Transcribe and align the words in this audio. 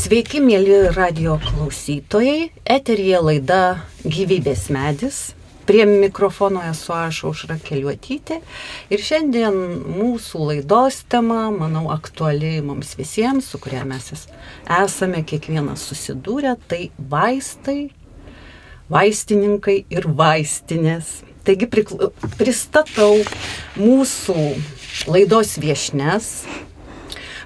Sveiki, 0.00 0.38
mėly 0.40 0.94
radio 0.94 1.34
klausytojai. 1.42 2.46
Eterija 2.64 3.18
laida 3.20 3.58
Gyvybės 4.00 4.62
medis. 4.72 5.18
Prie 5.68 5.82
mikrofono 5.84 6.62
esu 6.64 6.94
aš 6.96 7.18
Aušra 7.28 7.58
Keliuotytė. 7.60 8.38
Ir 8.88 9.04
šiandien 9.04 9.58
mūsų 9.98 10.46
laidos 10.46 11.02
tema, 11.12 11.42
manau, 11.52 11.90
aktuali 11.92 12.54
mums 12.64 12.94
visiems, 12.96 13.50
su 13.52 13.60
kuria 13.60 13.82
mes 13.84 14.08
esame 14.78 15.20
kiekvienas 15.20 15.84
susidūrę, 15.90 16.54
tai 16.70 16.86
vaistai, 17.12 17.90
vaistininkai 18.88 19.82
ir 19.92 20.08
vaistinės. 20.22 21.18
Taigi 21.44 21.68
pristatau 22.38 23.20
mūsų 23.76 24.48
laidos 25.12 25.58
viešnes, 25.60 26.32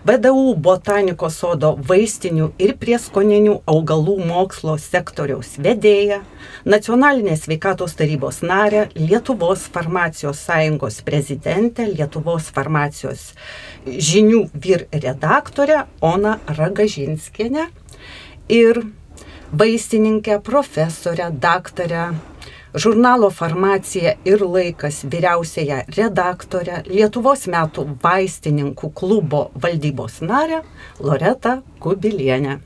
VDU 0.05 0.51
botanikos 0.61 1.39
sodo 1.41 1.71
vaistinių 1.89 2.51
ir 2.61 2.75
prieskoninių 2.77 3.55
augalų 3.73 4.19
mokslo 4.29 4.75
sektoriaus 4.77 5.55
vedėja, 5.65 6.19
Nacionalinės 6.69 7.47
sveikatos 7.47 7.97
tarybos 7.97 8.43
narė, 8.45 8.83
Lietuvos 8.99 9.63
farmacijos 9.73 10.43
sąjungos 10.45 11.01
prezidentė, 11.07 11.87
Lietuvos 11.89 12.51
farmacijos 12.53 13.31
žinių 13.87 14.43
vyr 14.53 14.85
redaktorė 14.93 15.87
Ona 16.05 16.37
Ragažinskienė 16.53 17.71
ir 18.53 18.83
vaistininkė, 19.57 20.37
profesorė, 20.45 21.33
daktarė 21.33 22.11
žurnalo 22.75 23.31
Farmacija 23.31 24.15
ir 24.27 24.43
laikas 24.43 25.03
vyriausiaja 25.11 25.85
redaktorė, 25.97 26.83
Lietuvos 26.91 27.47
metų 27.51 27.87
vaistininkų 28.03 28.91
klubo 28.99 29.49
valdybos 29.63 30.21
narė 30.25 30.63
Loreta 31.01 31.61
Kubilienė. 31.83 32.59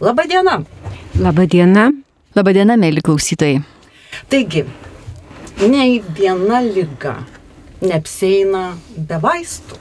Labadiena. 0.00 0.60
Labadiena. 1.20 1.90
Labadiena, 2.34 2.76
mėly 2.80 3.02
klausytojai. 3.04 3.60
Taigi, 4.30 4.64
nei 5.66 5.98
viena 6.16 6.62
lyga 6.64 7.18
neapseina 7.82 8.70
be 8.96 9.18
vaistų. 9.20 9.78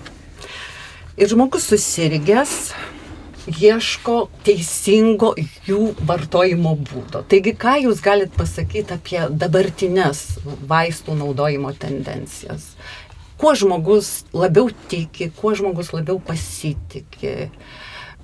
Ir 1.20 1.28
žmogus 1.32 1.68
susirgęs 1.70 2.72
ieško 3.50 4.16
teisingo 4.46 5.34
jų 5.68 5.94
vartojimo 6.08 6.76
būdo. 6.78 7.24
Taigi, 7.30 7.54
ką 7.58 7.76
jūs 7.86 8.02
galite 8.06 8.34
pasakyti 8.38 8.96
apie 8.96 9.22
dabartinės 9.30 10.24
vaistų 10.70 11.18
naudojimo 11.20 11.74
tendencijas? 11.80 12.74
Kuo 13.40 13.54
žmogus 13.56 14.26
labiau 14.36 14.68
tiki, 14.92 15.30
kuo 15.36 15.54
žmogus 15.56 15.94
labiau 15.96 16.20
pasitikė, 16.20 17.50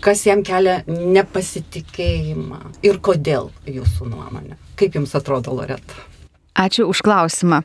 kas 0.04 0.26
jam 0.28 0.44
kelia 0.44 0.82
nepasitikėjimą 0.88 2.60
ir 2.84 3.00
kodėl 3.00 3.54
jūsų 3.70 4.10
nuomonė? 4.12 4.60
Kaip 4.76 5.00
jums 5.00 5.16
atrodo, 5.16 5.56
Loreta? 5.56 6.04
Ačiū 6.56 6.88
už 6.92 7.02
klausimą. 7.04 7.64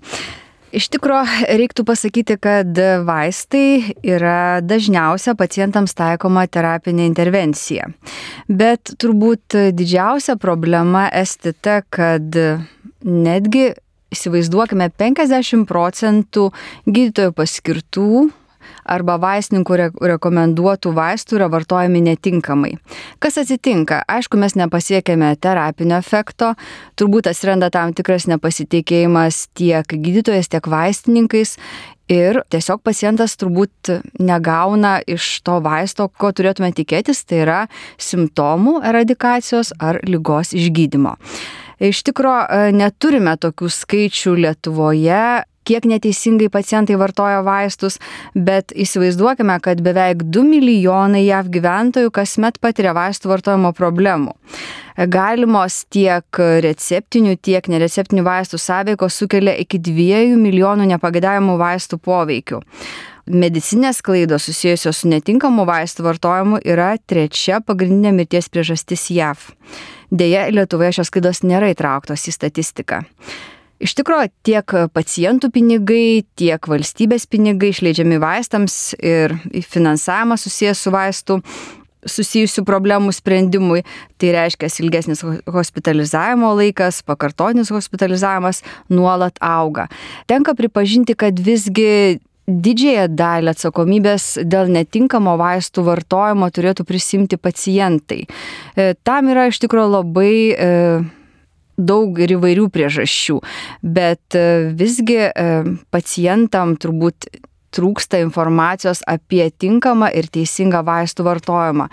Iš 0.70 0.86
tikrųjų, 0.94 1.48
reiktų 1.58 1.82
pasakyti, 1.86 2.36
kad 2.38 2.78
vaistai 3.06 3.94
yra 4.06 4.60
dažniausia 4.62 5.34
pacientams 5.38 5.96
taikoma 5.98 6.44
terapinė 6.46 7.08
intervencija. 7.10 7.88
Bet 8.46 8.92
turbūt 9.02 9.58
didžiausia 9.74 10.38
problema 10.38 11.08
esti 11.10 11.56
ta, 11.58 11.80
kad 11.82 12.38
netgi 13.02 13.72
įsivaizduokime 14.14 14.90
50 14.98 15.66
procentų 15.70 16.50
gydytojų 16.86 17.34
paskirtų 17.34 18.10
arba 18.90 19.16
vaistininkų 19.22 19.78
re 19.78 19.88
rekomenduotų 20.12 20.92
vaistų 20.96 21.38
yra 21.38 21.48
vartojami 21.52 22.02
netinkamai. 22.08 22.74
Kas 23.22 23.38
atsitinka? 23.40 24.02
Aišku, 24.10 24.40
mes 24.40 24.56
nepasiekėme 24.58 25.32
terapinio 25.40 25.98
efekto, 26.00 26.54
turbūt 26.98 27.30
atsiranda 27.30 27.70
tam 27.70 27.94
tikras 27.96 28.26
nepasitikėjimas 28.30 29.46
tiek 29.58 29.86
gydytojas, 29.86 30.50
tiek 30.50 30.66
vaistininkais 30.70 31.56
ir 32.10 32.42
tiesiog 32.50 32.82
pacientas 32.82 33.36
turbūt 33.40 33.92
negauna 34.18 34.98
iš 35.06 35.38
to 35.46 35.60
vaisto, 35.64 36.10
ko 36.10 36.32
turėtume 36.34 36.72
tikėtis, 36.74 37.22
tai 37.24 37.44
yra 37.44 37.60
simptomų 38.00 38.80
eradikacijos 38.90 39.74
ar 39.78 40.02
lygos 40.06 40.54
išgydymo. 40.58 41.16
Iš 41.80 42.02
tikrųjų, 42.04 42.74
neturime 42.76 43.32
tokių 43.40 43.70
skaičių 43.72 44.34
Lietuvoje, 44.44 45.22
kiek 45.70 45.86
neteisingai 45.86 46.50
pacientai 46.50 46.98
vartoja 46.98 47.44
vaistus, 47.46 48.00
bet 48.34 48.74
įsivaizduokime, 48.74 49.56
kad 49.62 49.82
beveik 49.84 50.24
2 50.34 50.42
milijonai 50.48 51.22
JAV 51.28 51.50
gyventojų 51.54 52.10
kasmet 52.14 52.58
patiria 52.62 52.94
vaistų 52.96 53.30
vartojimo 53.30 53.70
problemų. 53.76 54.34
Galimos 55.10 55.84
tiek 55.94 56.40
receptinių, 56.66 57.36
tiek 57.40 57.70
nereceptinių 57.70 58.24
vaistų 58.26 58.58
sąveikos 58.60 59.20
sukelia 59.22 59.54
iki 59.62 59.78
2 59.78 60.34
milijonų 60.40 60.90
nepagėdavimų 60.90 61.54
vaistų 61.60 62.00
poveikių. 62.02 62.60
Medicinės 63.30 64.00
klaidos 64.02 64.48
susijusios 64.48 65.04
su 65.04 65.08
netinkamu 65.08 65.62
vaistų 65.68 66.02
vartojimu 66.08 66.58
yra 66.66 66.96
trečia 67.06 67.60
pagrindinė 67.62 68.10
mirties 68.16 68.50
priežastis 68.50 69.06
JAV. 69.14 69.44
Deja, 70.10 70.48
Lietuvoje 70.50 70.96
šios 70.98 71.14
klaidos 71.14 71.44
nėra 71.46 71.70
įtrauktos 71.70 72.26
į 72.26 72.34
statistiką. 72.34 73.04
Iš 73.80 73.94
tikrųjų, 73.96 74.28
tiek 74.44 74.72
pacientų 74.92 75.48
pinigai, 75.54 76.22
tiek 76.36 76.66
valstybės 76.68 77.24
pinigai 77.30 77.70
išleidžiami 77.72 78.18
vaistams 78.20 78.92
ir 79.00 79.38
finansavimas 79.64 80.44
susijęs 80.44 80.82
su 80.84 80.92
vaistų 80.92 81.38
susijusių 82.08 82.64
problemų 82.68 83.12
sprendimui. 83.16 83.82
Tai 84.20 84.32
reiškia 84.36 84.68
ilgesnis 84.84 85.22
hospitalizavimo 85.48 86.52
laikas, 86.58 87.02
pakartotinis 87.08 87.72
hospitalizavimas 87.72 88.62
nuolat 88.92 89.40
auga. 89.40 89.88
Tenka 90.28 90.54
pripažinti, 90.56 91.16
kad 91.16 91.40
visgi 91.40 92.20
didžiąją 92.50 93.06
dalį 93.14 93.52
atsakomybės 93.52 94.26
dėl 94.48 94.72
netinkamo 94.74 95.36
vaistų 95.40 95.84
vartojimo 95.86 96.48
turėtų 96.50 96.84
prisimti 96.88 97.38
pacientai. 97.38 98.24
E, 98.26 98.92
tam 99.06 99.30
yra 99.30 99.46
iš 99.50 99.60
tikrųjų 99.62 99.92
labai 99.92 100.32
e, 100.50 100.70
daug 101.80 102.18
ir 102.20 102.36
įvairių 102.36 102.68
priežasčių, 102.74 103.38
bet 103.82 104.38
e, 104.38 104.72
visgi 104.76 105.22
e, 105.28 105.46
pacientam 105.90 106.76
turbūt 106.80 107.30
trūksta 107.74 108.18
informacijos 108.22 109.02
apie 109.08 109.44
tinkamą 109.50 110.10
ir 110.16 110.28
teisingą 110.32 110.82
vaistų 110.86 111.26
vartojimą. 111.26 111.86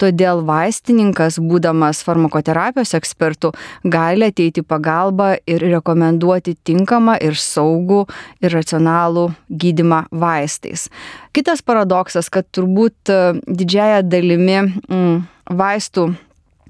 Todėl 0.00 0.44
vaistininkas, 0.46 1.40
būdamas 1.42 2.02
farmakoterapijos 2.06 2.94
ekspertų, 2.98 3.52
gali 3.90 4.30
ateiti 4.30 4.62
pagalbą 4.62 5.34
ir 5.50 5.64
rekomenduoti 5.74 6.56
tinkamą 6.66 7.18
ir 7.24 7.38
saugų 7.38 8.04
ir 8.44 8.54
racionalų 8.54 9.30
gydimą 9.50 10.04
vaistais. 10.14 10.88
Kitas 11.34 11.64
paradoksas, 11.66 12.30
kad 12.30 12.46
turbūt 12.54 13.10
e, 13.10 13.20
didžiaja 13.50 14.04
dalimi 14.06 14.60
mm, 14.62 15.18
vaistų 15.50 16.12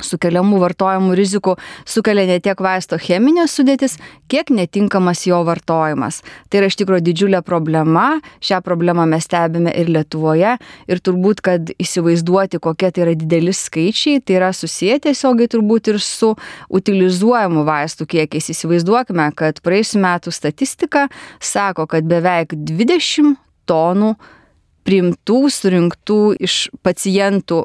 sukeliamų 0.03 0.59
vartojimų 0.63 1.15
rizikų 1.19 1.55
sukelia 1.87 2.27
ne 2.29 2.39
tiek 2.43 2.59
vaisto 2.63 2.99
cheminės 3.01 3.55
sudėtis, 3.59 3.97
kiek 4.31 4.51
netinkamas 4.51 5.25
jo 5.29 5.41
vartojimas. 5.47 6.23
Tai 6.51 6.63
yra 6.63 6.71
iš 6.71 6.79
tikrųjų 6.81 7.05
didžiulė 7.09 7.43
problema, 7.47 8.21
šią 8.45 8.61
problemą 8.67 9.07
mes 9.11 9.29
stebime 9.29 9.73
ir 9.75 9.93
Lietuvoje 9.95 10.57
ir 10.91 11.03
turbūt, 11.05 11.43
kad 11.45 11.75
įsivaizduoti, 11.79 12.61
kokie 12.63 12.91
tai 12.91 13.07
yra 13.07 13.17
dideli 13.19 13.55
skaičiai, 13.55 14.23
tai 14.25 14.39
yra 14.41 14.53
susiję 14.57 15.01
tiesiogiai 15.07 15.51
turbūt 15.53 15.93
ir 15.95 16.01
su 16.03 16.35
utilizuojamu 16.75 17.65
vaistų 17.69 18.09
kiekiais. 18.11 18.51
Įsivaizduokime, 18.55 19.31
kad 19.39 19.61
praėjusiu 19.65 20.03
metu 20.03 20.35
statistika 20.35 21.09
sako, 21.39 21.87
kad 21.91 22.07
beveik 22.09 22.57
20 22.57 23.37
tonų 23.69 24.15
priimtų, 24.85 25.39
surinktų 25.53 26.19
iš 26.45 26.59
pacientų 26.85 27.61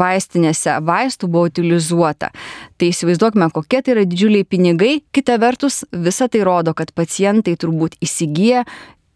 vaistinėse 0.00 0.78
vaistų 0.84 1.30
buvo 1.32 1.48
utilizuota. 1.50 2.30
Tai 2.78 2.90
įsivaizduokime, 2.92 3.50
kokie 3.54 3.82
tai 3.82 3.96
yra 3.96 4.06
didžiuliai 4.08 4.46
pinigai. 4.48 4.92
Kita 5.14 5.38
vertus, 5.40 5.82
visa 5.92 6.28
tai 6.28 6.44
rodo, 6.46 6.76
kad 6.76 6.92
pacientai 6.96 7.56
turbūt 7.60 7.98
įsigyja 8.04 8.64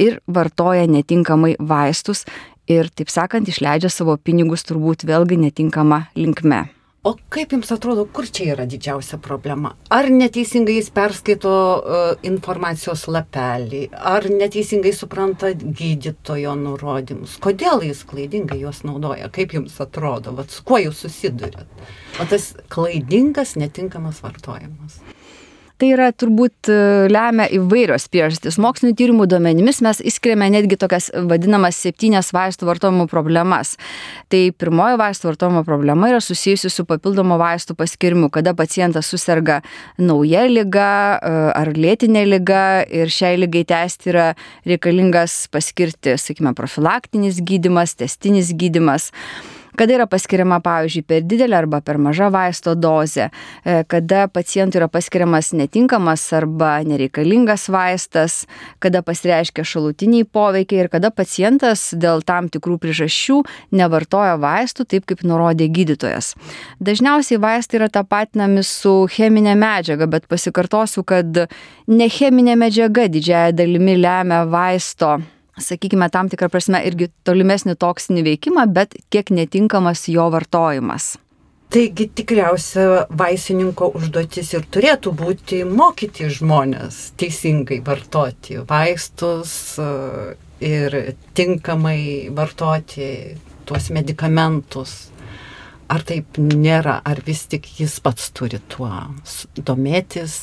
ir 0.03 0.21
vartoja 0.27 0.89
netinkamai 0.91 1.55
vaistus 1.61 2.25
ir, 2.71 2.91
taip 2.91 3.11
sakant, 3.13 3.49
išleidžia 3.49 3.91
savo 3.93 4.17
pinigus 4.17 4.67
turbūt 4.69 5.07
vėlgi 5.09 5.41
netinkama 5.47 6.07
linkme. 6.19 6.67
O 7.03 7.17
kaip 7.35 7.51
Jums 7.51 7.73
atrodo, 7.75 8.05
kur 8.15 8.29
čia 8.31 8.53
yra 8.53 8.63
didžiausia 8.71 9.17
problema? 9.19 9.73
Ar 9.91 10.07
neteisingai 10.07 10.77
jis 10.77 10.91
perskaito 10.95 11.51
uh, 11.51 12.05
informacijos 12.29 13.09
lapelį, 13.11 13.81
ar 13.91 14.29
neteisingai 14.31 14.93
supranta 14.95 15.51
gydytojo 15.51 16.53
nurodymus? 16.61 17.35
Kodėl 17.43 17.83
jis 17.89 18.05
klaidingai 18.07 18.61
juos 18.61 18.85
naudoja? 18.87 19.33
Kaip 19.35 19.57
Jums 19.59 19.81
atrodo? 19.83 20.37
Vat, 20.39 20.55
su 20.55 20.63
kuo 20.69 20.79
Jūs 20.79 21.03
susidurėt? 21.03 21.83
O 22.23 22.29
tas 22.31 22.53
klaidingas, 22.71 23.57
netinkamas 23.59 24.23
vartojimas. 24.23 25.01
Tai 25.83 25.91
yra 25.97 26.13
turbūt 26.15 26.69
e, 26.71 26.75
lemia 27.11 27.49
įvairios 27.51 28.05
priežastys. 28.13 28.59
Mokslinio 28.63 28.95
tyrimų 28.99 29.27
duomenimis 29.33 29.81
mes 29.83 29.99
įskiriame 30.07 30.47
netgi 30.55 30.79
tokias 30.79 31.09
vadinamas 31.27 31.81
septynias 31.83 32.31
vaistų 32.35 32.69
vartojimo 32.69 33.09
problemas. 33.11 33.75
Tai 34.31 34.45
pirmoji 34.55 35.01
vaistų 35.01 35.33
vartojimo 35.33 35.65
problema 35.67 36.13
yra 36.13 36.21
susijusi 36.23 36.71
su 36.71 36.87
papildomo 36.87 37.35
vaistų 37.41 37.75
paskirimu, 37.81 38.31
kada 38.31 38.55
pacientas 38.55 39.11
susirga 39.11 39.59
nauja 39.99 40.45
lyga 40.47 40.93
e, 41.19 41.33
ar 41.59 41.73
lėtinė 41.75 42.23
lyga 42.31 42.63
ir 42.87 43.11
šiai 43.11 43.41
lygai 43.43 43.65
tęsti 43.73 44.13
yra 44.15 44.29
reikalingas 44.69 45.49
paskirti, 45.51 46.15
sakykime, 46.15 46.55
profilaktinis 46.59 47.43
gydimas, 47.43 47.97
testinis 47.99 48.55
gydimas 48.55 49.11
kada 49.77 49.97
yra 49.97 50.07
paskiriama, 50.11 50.61
pavyzdžiui, 50.65 51.05
per 51.09 51.25
didelė 51.27 51.57
arba 51.63 51.81
per 51.85 51.99
maža 52.03 52.29
vaisto 52.33 52.75
dozė, 52.79 53.29
e, 53.65 53.83
kada 53.89 54.27
pacientui 54.29 54.81
yra 54.81 54.89
paskiriamas 54.93 55.53
netinkamas 55.57 56.25
arba 56.37 56.75
nereikalingas 56.87 57.69
vaistas, 57.73 58.43
kada 58.83 59.03
pasireiškia 59.03 59.65
šalutiniai 59.65 60.25
poveikiai 60.25 60.85
ir 60.85 60.93
kada 60.93 61.11
pacientas 61.11 61.91
dėl 61.97 62.25
tam 62.27 62.51
tikrų 62.53 62.79
priežasčių 62.83 63.43
nevartoja 63.73 64.39
vaistų 64.43 64.89
taip, 64.89 65.07
kaip 65.09 65.25
nurodė 65.27 65.69
gydytojas. 65.73 66.35
Dažniausiai 66.81 67.41
vaistai 67.43 67.81
yra 67.81 67.91
tapatinami 67.93 68.65
su 68.67 69.07
cheminė 69.13 69.57
medžiaga, 69.59 70.09
bet 70.11 70.29
pasikartosiu, 70.31 71.05
kad 71.05 71.45
ne 71.87 72.09
cheminė 72.09 72.59
medžiaga 72.61 73.09
didžiaja 73.13 73.55
dalimi 73.57 73.97
lemia 74.01 74.45
vaisto 74.49 75.21
sakykime, 75.65 76.09
tam 76.13 76.31
tikrą 76.33 76.51
prasme 76.53 76.83
irgi 76.89 77.11
tolimesnį 77.27 77.77
toksinį 77.81 78.25
veikimą, 78.31 78.67
bet 78.75 78.97
kiek 79.13 79.33
netinkamas 79.35 80.09
jo 80.13 80.29
vartojimas. 80.33 81.15
Taigi 81.73 82.05
tikriausia 82.13 83.07
vaistininko 83.17 83.87
užduotis 83.97 84.51
ir 84.53 84.67
turėtų 84.75 85.13
būti 85.17 85.63
mokyti 85.65 86.27
žmonės 86.29 86.99
teisingai 87.17 87.79
vartoti 87.87 88.59
vaistus 88.69 89.55
e, 89.81 89.87
ir 90.61 90.97
tinkamai 91.33 92.29
vartoti 92.37 93.09
tuos 93.65 93.89
medikamentus. 93.89 94.93
Ar 95.89 96.05
taip 96.05 96.37
nėra, 96.37 96.99
ar 97.09 97.25
vis 97.25 97.47
tik 97.49 97.71
jis 97.79 97.97
pats 98.05 98.29
turi 98.37 98.61
tuo 98.69 98.93
domėtis, 99.57 100.37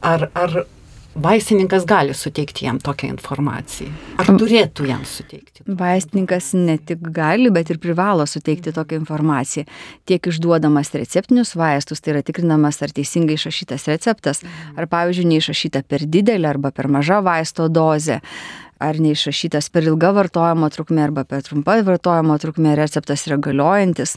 ar, 0.00 0.30
ar 0.32 0.64
vaistininkas 1.14 1.84
gali 1.86 2.14
suteikti 2.14 2.66
jam 2.66 2.78
tokią 2.82 3.08
informaciją? 3.14 3.92
Ar 4.18 4.30
turėtų 4.40 4.88
jam 4.88 5.04
suteikti? 5.08 5.64
Vaistininkas 5.66 6.52
ne 6.58 6.76
tik 6.78 7.04
gali, 7.14 7.50
bet 7.54 7.70
ir 7.70 7.80
privalo 7.82 8.26
suteikti 8.26 8.74
tokią 8.74 9.00
informaciją. 9.02 9.64
Tiek 10.08 10.26
išduodamas 10.30 10.92
receptinius 10.94 11.54
vaistus, 11.58 12.02
tai 12.02 12.16
yra 12.16 12.24
tikrinamas, 12.26 12.80
ar 12.82 12.94
teisingai 12.94 13.38
išrašytas 13.38 13.88
receptas, 13.92 14.42
ar 14.76 14.90
pavyzdžiui, 14.90 15.30
neišrašyta 15.34 15.84
per 15.88 16.06
didelė 16.06 16.50
arba 16.54 16.74
per 16.74 16.90
maža 16.92 17.22
vaisto 17.24 17.68
dozė 17.68 18.20
ar 18.82 18.98
neišrašytas 19.02 19.68
per 19.74 19.86
ilga 19.88 20.10
vartojimo 20.16 20.68
trukmė 20.72 21.04
arba 21.06 21.24
per 21.28 21.44
trumpa 21.46 21.76
vartojimo 21.86 22.36
trukmė 22.40 22.74
receptas 22.78 23.26
yra 23.28 23.38
galiojantis. 23.42 24.16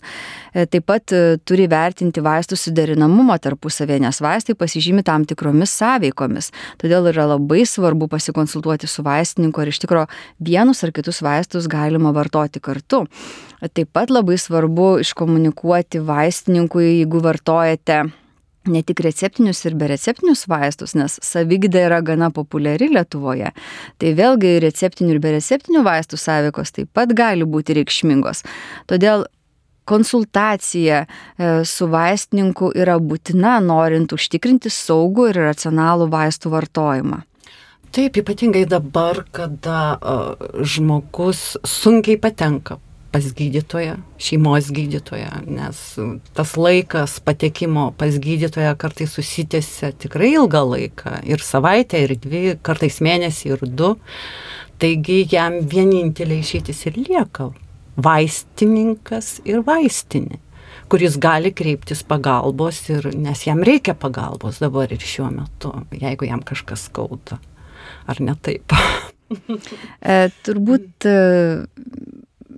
E, 0.53 0.65
taip 0.65 0.87
pat 0.89 1.13
e, 1.15 1.37
turi 1.47 1.67
vertinti 1.71 2.23
vaistų 2.23 2.57
suderinamumą 2.59 3.37
tarpusavė, 3.43 3.99
nes 4.03 4.21
vaistai 4.23 4.57
pasižymi 4.57 5.05
tam 5.07 5.25
tikromis 5.29 5.73
sąveikomis. 5.77 6.51
Todėl 6.81 7.11
yra 7.13 7.27
labai 7.33 7.63
svarbu 7.69 8.09
pasikonsultuoti 8.11 8.89
su 8.89 9.05
vaistininku, 9.05 9.61
ar 9.61 9.73
iš 9.73 9.81
tikrųjų 9.85 10.07
vienus 10.49 10.83
ar 10.85 10.93
kitus 10.95 11.21
vaistus 11.25 11.69
galima 11.71 12.13
vartoti 12.15 12.63
kartu. 12.63 13.05
Taip 13.73 13.91
pat 13.93 14.13
labai 14.13 14.37
svarbu 14.37 14.97
iškomunikuoti 15.01 16.03
vaistininkui, 16.05 16.99
jeigu 16.99 17.21
vartojate 17.25 18.05
ne 18.71 18.83
tik 18.85 19.01
receptinius 19.05 19.63
ir 19.67 19.77
bereceptinius 19.79 20.45
vaistus, 20.49 20.95
nes 20.97 21.19
savigda 21.23 21.85
yra 21.87 22.01
gana 22.05 22.29
populiari 22.33 22.89
Lietuvoje. 22.93 23.53
Tai 24.01 24.13
vėlgi 24.19 24.57
receptinių 24.63 25.15
ir 25.15 25.23
bereceptinių 25.23 25.83
vaistų 25.87 26.19
sąveikos 26.21 26.75
taip 26.75 26.91
pat 26.95 27.13
gali 27.17 27.47
būti 27.47 27.77
reikšmingos. 27.79 28.43
Todėl 28.89 29.27
konsultacija 29.87 31.05
e, 31.05 31.07
su 31.65 31.87
vaistininku 31.91 32.73
yra 32.75 32.97
būtina, 32.99 33.57
norint 33.63 34.11
užtikrinti 34.13 34.71
saugų 34.73 35.29
ir 35.31 35.41
racionalų 35.47 36.09
vaistų 36.11 36.51
vartojimą. 36.51 37.21
Taip, 37.95 38.19
ypatingai 38.19 38.65
dabar, 38.67 39.21
kada 39.31 39.95
uh, 39.95 40.49
žmogus 40.59 41.55
sunkiai 41.65 42.19
patenka 42.19 42.75
pas 43.17 43.33
gydytoją, 43.33 43.95
šeimos 44.21 44.67
gydytoją, 44.69 45.41
nes 45.49 45.77
tas 46.37 46.51
laikas 46.53 47.15
patekimo 47.25 47.87
pas 47.97 48.13
gydytoją 48.21 48.75
kartais 48.77 49.15
susitėse 49.17 49.89
tikrai 50.03 50.35
ilgą 50.35 50.61
laiką 50.75 51.15
ir 51.25 51.41
savaitę, 51.41 52.03
ir 52.05 52.13
dvi, 52.21 52.41
kartais 52.61 52.99
mėnesį, 53.01 53.55
ir 53.55 53.63
du. 53.79 53.95
Taigi 54.77 55.23
jam 55.31 55.63
vienintelė 55.65 56.37
išeitis 56.43 56.83
ir 56.85 56.99
lieka 57.07 57.49
vaistininkas 57.97 59.39
ir 59.49 59.65
vaistinė 59.65 60.37
kuris 60.93 61.17
gali 61.17 61.49
kreiptis 61.57 62.05
pagalbos 62.05 62.83
ir 62.93 63.09
nes 63.17 63.41
jam 63.47 63.65
reikia 63.65 63.97
pagalbos 63.97 64.61
dabar 64.61 64.93
ir 64.93 65.01
šiuo 65.01 65.31
metu, 65.33 65.73
jeigu 65.91 66.29
jam 66.29 66.45
kažkas 66.45 66.85
skauda. 66.91 67.41
Ar 68.07 68.21
ne 68.21 68.37
taip? 68.45 68.77
e, 70.13 70.29
turbūt 70.45 71.09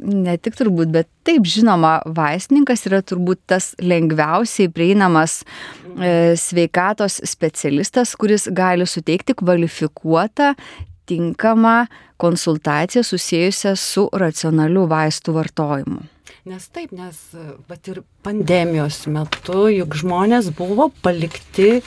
ne 0.04 0.36
tik 0.42 0.58
turbūt, 0.60 0.92
bet 0.94 1.10
taip 1.28 1.48
žinoma, 1.50 2.00
vaistininkas 2.18 2.86
yra 2.90 3.02
turbūt 3.06 3.42
tas 3.52 3.72
lengviausiai 3.82 4.72
prieinamas 4.74 5.42
e, 5.42 6.36
sveikatos 6.40 7.20
specialistas, 7.28 8.16
kuris 8.20 8.50
gali 8.56 8.88
suteikti 8.88 9.36
kvalifikuotą, 9.40 10.54
tinkamą 11.10 11.88
konsultaciją 12.22 13.04
susijusią 13.04 13.76
su 13.80 14.08
racionaliu 14.14 14.86
vaistų 14.90 15.36
vartojimu. 15.40 16.04
Nes 16.48 16.70
taip, 16.72 16.94
nes 16.96 17.18
bet 17.68 17.88
ir 17.92 17.98
pandemijos 18.24 19.02
metu 19.12 19.66
juk 19.74 19.98
žmonės 20.00 20.48
buvo 20.56 20.86
palikti 21.04 21.82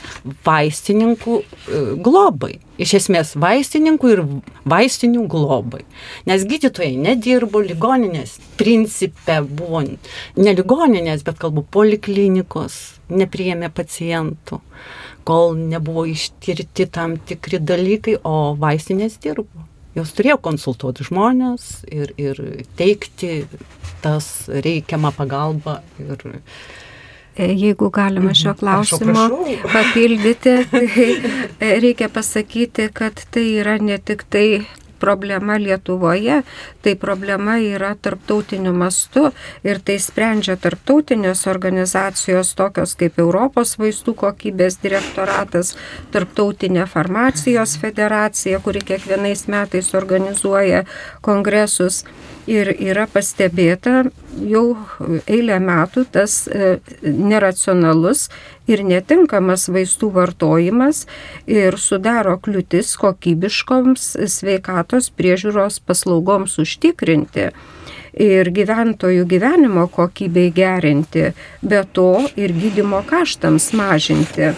vaistininkų 0.44 1.38
e, 1.40 1.80
globai. 2.04 2.58
Iš 2.76 2.92
esmės 2.98 3.32
vaistininkų 3.40 4.12
ir 4.12 4.22
vaistinių 4.68 5.24
globai. 5.32 5.86
Nes 6.28 6.44
gydytojai 6.44 7.00
nedirbo, 7.00 7.64
ligoninės 7.64 8.36
principė 8.60 9.40
buvo 9.40 9.86
ne 9.86 10.56
ligoninės, 10.60 11.24
bet 11.24 11.40
kalbu 11.40 11.64
poliklinikos, 11.72 12.78
nepriėmė 13.08 13.72
pacientų, 13.72 14.60
kol 15.24 15.56
nebuvo 15.56 16.04
ištirti 16.12 16.90
tam 16.92 17.16
tikri 17.16 17.62
dalykai, 17.72 18.20
o 18.20 18.52
vaistinės 18.60 19.16
dirbo 19.24 19.71
jos 19.96 20.12
turėjo 20.16 20.38
konsultuoti 20.42 21.06
žmonės 21.06 21.82
ir, 21.92 22.12
ir 22.20 22.38
teikti 22.78 23.44
tas 24.02 24.48
reikiamą 24.48 25.12
pagalbą. 25.16 25.78
Ir, 26.02 26.24
e, 27.36 27.48
Jeigu 27.52 27.90
galima 27.94 28.34
šio 28.34 28.52
mhm. 28.52 28.60
klausimo 28.60 29.26
papildyti, 29.72 30.56
tai 30.72 31.08
e, 31.08 31.74
reikia 31.84 32.10
pasakyti, 32.12 32.88
kad 32.94 33.24
tai 33.32 33.46
yra 33.62 33.78
ne 33.82 33.98
tik 33.98 34.24
tai 34.32 34.46
problema 35.02 35.58
Lietuvoje, 35.58 36.42
tai 36.82 36.94
problema 36.94 37.58
yra 37.58 37.92
tarptautiniu 37.94 38.72
mastu 38.72 39.28
ir 39.66 39.82
tai 39.82 39.98
sprendžia 40.02 40.56
tarptautinės 40.62 41.46
organizacijos 41.50 42.54
tokios 42.58 42.94
kaip 43.00 43.18
Europos 43.22 43.74
vaistų 43.82 44.14
kokybės 44.24 44.78
direktoratas, 44.82 45.74
Tarptautinė 46.12 46.86
farmacijos 46.90 47.76
federacija, 47.82 48.60
kuri 48.62 48.82
kiekvienais 48.84 49.46
metais 49.50 49.94
organizuoja 49.98 50.84
kongresus 51.24 52.02
ir 52.50 52.72
yra 52.74 53.06
pastebėta 53.10 54.02
jau 54.48 54.64
eilę 55.30 55.58
metų 55.62 56.06
tas 56.14 56.46
e, 56.48 56.78
neracionalus 57.02 58.28
ir 58.70 58.82
netinkamas 58.86 59.68
vaistų 59.72 60.10
vartojimas 60.16 61.04
ir 61.46 61.78
sudaro 61.78 62.38
kliūtis 62.42 62.94
kokybiškoms 63.00 64.14
sveikatos 64.30 65.10
priežiūros 65.14 65.78
paslaugoms 65.86 66.58
užtikrinti 66.62 67.50
ir 68.12 68.50
gyventojų 68.52 69.24
gyvenimo 69.28 69.86
kokybei 69.88 70.52
gerinti, 70.52 71.30
be 71.62 71.82
to 71.92 72.26
ir 72.36 72.52
gydimo 72.52 73.02
kaštams 73.08 73.72
mažinti. 73.76 74.52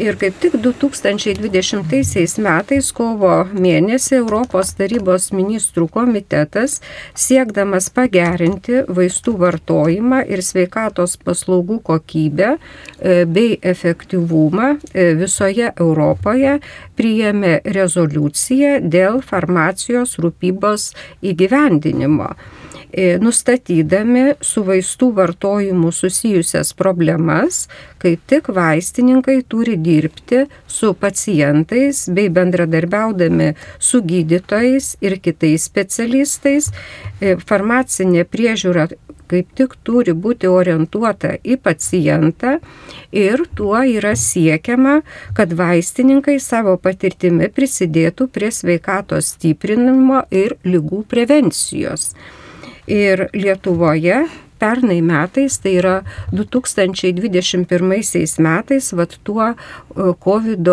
Ir 0.00 0.16
kaip 0.16 0.38
tik 0.40 0.54
2020 0.64 2.38
metais 2.40 2.86
kovo 2.96 3.32
mėnesį 3.52 4.14
Europos 4.16 4.70
tarybos 4.78 5.26
ministrų 5.36 5.90
komitetas, 5.92 6.78
siekdamas 7.12 7.90
pagerinti 7.92 8.80
vaistų 8.88 9.34
vartojimą 9.42 10.22
ir 10.32 10.40
sveikatos 10.46 11.18
paslaugų 11.20 11.82
kokybę 11.84 12.54
e, 12.54 13.26
bei 13.28 13.58
efektyvumą 13.60 14.70
e, 14.78 15.10
visoje 15.20 15.68
Europoje, 15.76 16.56
priėmė 16.96 17.58
rezoliuciją 17.68 18.78
dėl 18.80 19.20
farmacijos 19.20 20.16
rūpybos 20.24 20.94
įgyvendinimo. 21.20 22.32
E, 22.92 23.18
nustatydami 23.22 24.36
su 24.44 24.64
vaistų 24.66 25.10
vartojimu 25.16 25.92
susijusias 25.94 26.72
problemas, 26.76 27.66
kaip 28.02 28.22
tik 28.30 28.50
vaistininkai 28.54 29.40
turi 29.48 29.76
dirbti 29.80 30.44
su 30.66 30.94
pacientais 30.94 32.06
bei 32.08 32.30
bendradarbiaudami 32.32 33.52
su 33.78 34.02
gydytojais 34.02 34.96
ir 35.00 35.18
kitais 35.20 35.68
specialistais. 35.70 36.70
E, 37.20 37.36
farmacinė 37.46 38.24
priežiūra 38.28 38.88
kaip 39.30 39.52
tik 39.58 39.76
turi 39.86 40.14
būti 40.24 40.50
orientuota 40.50 41.36
į 41.46 41.58
pacientą 41.62 42.56
ir 43.14 43.44
tuo 43.58 43.78
yra 43.86 44.16
siekiama, 44.18 45.00
kad 45.36 45.54
vaistininkai 45.60 46.38
savo 46.42 46.76
patirtimi 46.82 47.50
prisidėtų 47.54 48.26
prie 48.34 48.50
sveikatos 48.54 49.34
stiprinimo 49.36 50.24
ir 50.34 50.56
lygų 50.66 51.04
prevencijos. 51.14 52.10
Ir 52.90 53.28
Lietuvoje 53.36 54.24
pernai 54.60 54.98
metais, 55.00 55.56
tai 55.62 55.76
yra 55.80 55.94
2021 56.36 57.64
metais, 58.44 58.90
vad 58.92 59.14
tuo 59.24 59.54
COVID 60.26 60.72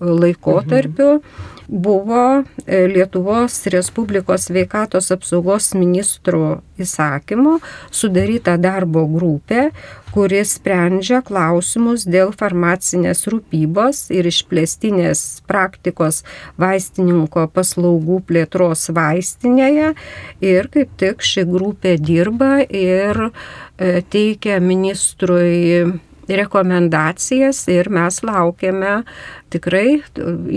laikotarpiu, 0.00 1.18
mhm 1.22 1.60
buvo 1.72 2.44
e, 2.66 2.86
Lietuvos 2.86 3.64
Respublikos 3.72 4.50
sveikatos 4.50 5.08
apsaugos 5.14 5.70
ministrų 5.72 6.60
įsakymu 6.82 7.56
sudaryta 7.94 8.58
darbo 8.60 9.06
grupė, 9.08 9.70
kuris 10.12 10.58
sprendžia 10.58 11.22
klausimus 11.24 12.04
dėl 12.04 12.34
farmacinės 12.36 13.24
rūpybos 13.32 14.04
ir 14.12 14.28
išplėstinės 14.28 15.42
praktikos 15.48 16.20
vaistininko 16.60 17.46
paslaugų 17.56 18.20
plėtros 18.28 18.90
vaistinėje. 18.92 19.94
Ir 20.44 20.68
kaip 20.76 20.92
tik 21.00 21.24
ši 21.24 21.48
grupė 21.48 21.96
dirba 21.96 22.58
ir 22.68 23.28
e, 23.28 24.02
teikia 24.12 24.60
ministrui 24.60 25.88
rekomendacijas 26.28 27.64
ir 27.72 27.90
mes 27.92 28.20
laukiame 28.22 29.02
tikrai 29.52 30.02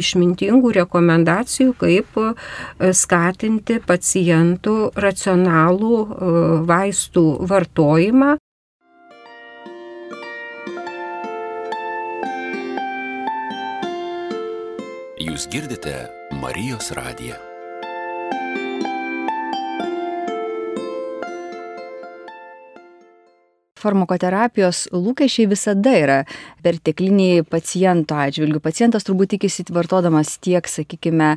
išmintingų 0.02 0.72
rekomendacijų, 0.80 1.76
kaip 1.80 2.20
e, 2.22 2.92
skatinti 2.94 3.80
pacientų 3.86 4.78
racionalų 4.96 5.96
e, 6.06 6.34
vaistų 6.70 7.26
vartojimą. 7.50 8.36
Jūs 15.26 15.50
girdite 15.52 15.98
Marijos 16.40 16.92
radiją. 16.96 17.55
Farmakoterapijos 23.86 24.88
lūkesčiai 24.96 25.48
visada 25.52 25.94
yra 26.02 26.18
pertekliniai 26.66 27.46
paciento 27.48 28.18
atžvilgių. 28.18 28.64
Pacientas 28.64 29.08
turbūt 29.08 29.36
tikisi 29.36 29.68
vartodamas 29.74 30.36
tiek, 30.44 30.66
sakykime, 30.70 31.36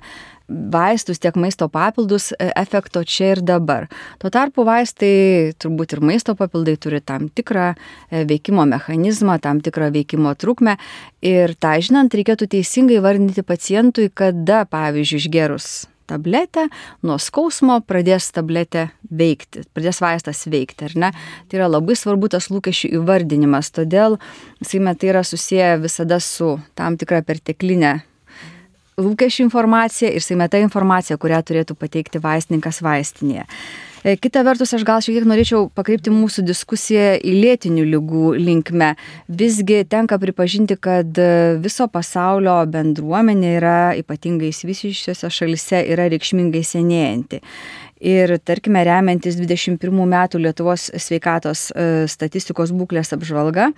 vaistus, 0.48 1.20
tiek 1.20 1.36
maisto 1.36 1.68
papildus 1.68 2.30
e, 2.32 2.48
efekto 2.56 3.02
čia 3.04 3.34
ir 3.34 3.42
dabar. 3.44 3.88
Tuo 4.20 4.30
tarpu 4.32 4.64
vaistai, 4.68 5.52
turbūt 5.60 5.94
ir 5.96 6.02
maisto 6.08 6.34
papildai 6.38 6.78
turi 6.80 7.02
tam 7.04 7.28
tikrą 7.28 7.68
e, 7.74 8.24
veikimo 8.28 8.64
mechanizmą, 8.68 9.38
tam 9.44 9.60
tikrą 9.64 9.92
veikimo 9.94 10.32
trukmę 10.40 10.78
ir 11.20 11.54
tą 11.60 11.76
žinant 11.84 12.16
reikėtų 12.16 12.48
teisingai 12.56 13.02
vardinti 13.04 13.44
pacientui, 13.44 14.08
kada, 14.08 14.64
pavyzdžiui, 14.72 15.24
išgerus 15.26 15.70
tabletę, 16.08 16.66
nuo 17.06 17.18
skausmo 17.22 17.78
pradės 17.86 18.30
tabletė 18.34 18.88
veikti, 19.10 19.64
pradės 19.76 20.02
vaistas 20.04 20.44
veikti, 20.50 20.88
ar 20.88 20.98
ne? 21.04 21.12
Tai 21.48 21.60
yra 21.60 21.70
labai 21.70 21.96
svarbu 21.98 22.30
tas 22.32 22.50
lūkesčių 22.52 22.92
įvardinimas, 23.00 23.72
todėl, 23.76 24.18
sakykime, 24.62 24.94
tai 24.98 25.12
yra 25.14 25.24
susiję 25.26 25.74
visada 25.84 26.20
su 26.24 26.56
tam 26.78 26.98
tikra 27.00 27.22
perteklinė 27.26 27.98
lūkesčių 28.98 29.46
informacija 29.46 30.10
ir 30.10 30.24
sakykime 30.24 30.48
ta 30.50 30.60
informacija, 30.62 31.18
kurią 31.20 31.42
turėtų 31.46 31.76
pateikti 31.78 32.22
vaistininkas 32.22 32.82
vaistinėje. 32.84 33.46
E, 34.04 34.14
kita 34.16 34.44
vertus, 34.46 34.72
aš 34.76 34.84
gal 34.86 35.02
šiek 35.02 35.18
tiek 35.18 35.26
norėčiau 35.26 35.66
pakreipti 35.74 36.12
mūsų 36.14 36.44
diskusiją 36.46 37.16
į 37.18 37.32
lėtinių 37.42 37.86
lygų 37.94 38.34
linkme. 38.38 38.92
Visgi 39.26 39.82
tenka 39.90 40.20
pripažinti, 40.22 40.76
kad 40.78 41.18
viso 41.62 41.88
pasaulio 41.90 42.60
bendruomenė 42.70 43.52
yra 43.58 43.78
ypatingai 43.98 44.52
įsivysiusiuose 44.52 45.32
šalise 45.34 45.82
yra 45.90 46.06
reikšmingai 46.12 46.62
senėjanti. 46.66 47.42
Ir 47.98 48.36
tarkime, 48.46 48.84
remiantis 48.86 49.34
21 49.40 50.04
metų 50.06 50.38
Lietuvos 50.44 50.86
sveikatos 51.02 51.68
e, 51.72 52.06
statistikos 52.10 52.70
būklės 52.70 53.10
apžvalga, 53.16 53.72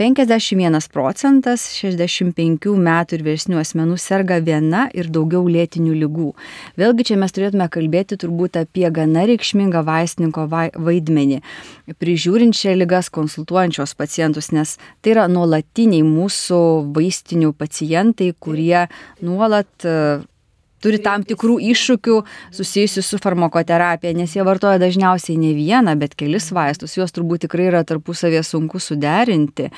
51 0.00 0.88
procentas 0.94 1.64
65 1.74 2.70
metų 2.78 3.18
ir 3.18 3.24
vyresnių 3.26 3.58
asmenų 3.60 3.98
serga 4.00 4.38
viena 4.40 4.86
ir 4.96 5.10
daugiau 5.12 5.42
lėtinių 5.50 5.96
lygų. 6.04 6.30
Vėlgi 6.80 7.08
čia 7.10 7.18
mes 7.20 7.34
turėtume 7.34 7.66
kalbėti 7.74 8.16
turbūt 8.22 8.56
apie 8.62 8.86
gana 8.94 9.26
reikšmingą 9.28 9.82
vaistininko 9.84 10.46
vaidmenį, 10.48 11.42
prižiūrinčią 12.00 12.76
lygas, 12.78 13.12
konsultuojančios 13.12 13.96
pacientus, 13.98 14.52
nes 14.54 14.78
tai 15.02 15.16
yra 15.16 15.28
nuolatiniai 15.28 16.06
mūsų 16.06 16.62
vaistinių 16.96 17.52
pacientai, 17.58 18.32
kurie 18.38 18.86
nuolat 19.20 19.90
turi 20.82 21.00
tam 21.02 21.24
tikrų 21.26 21.58
iššūkių 21.72 22.18
susijusių 22.58 23.04
su 23.04 23.22
farmakoterapija, 23.22 24.14
nes 24.16 24.36
jie 24.36 24.44
vartoja 24.46 24.80
dažniausiai 24.82 25.38
ne 25.40 25.54
vieną, 25.56 25.96
bet 26.00 26.16
kelis 26.18 26.50
vaistus, 26.54 26.96
juos 26.98 27.14
turbūt 27.14 27.46
tikrai 27.46 27.70
yra 27.72 27.84
tarpusavėje 27.88 28.44
sunku 28.46 28.82
suderinti. 28.82 29.70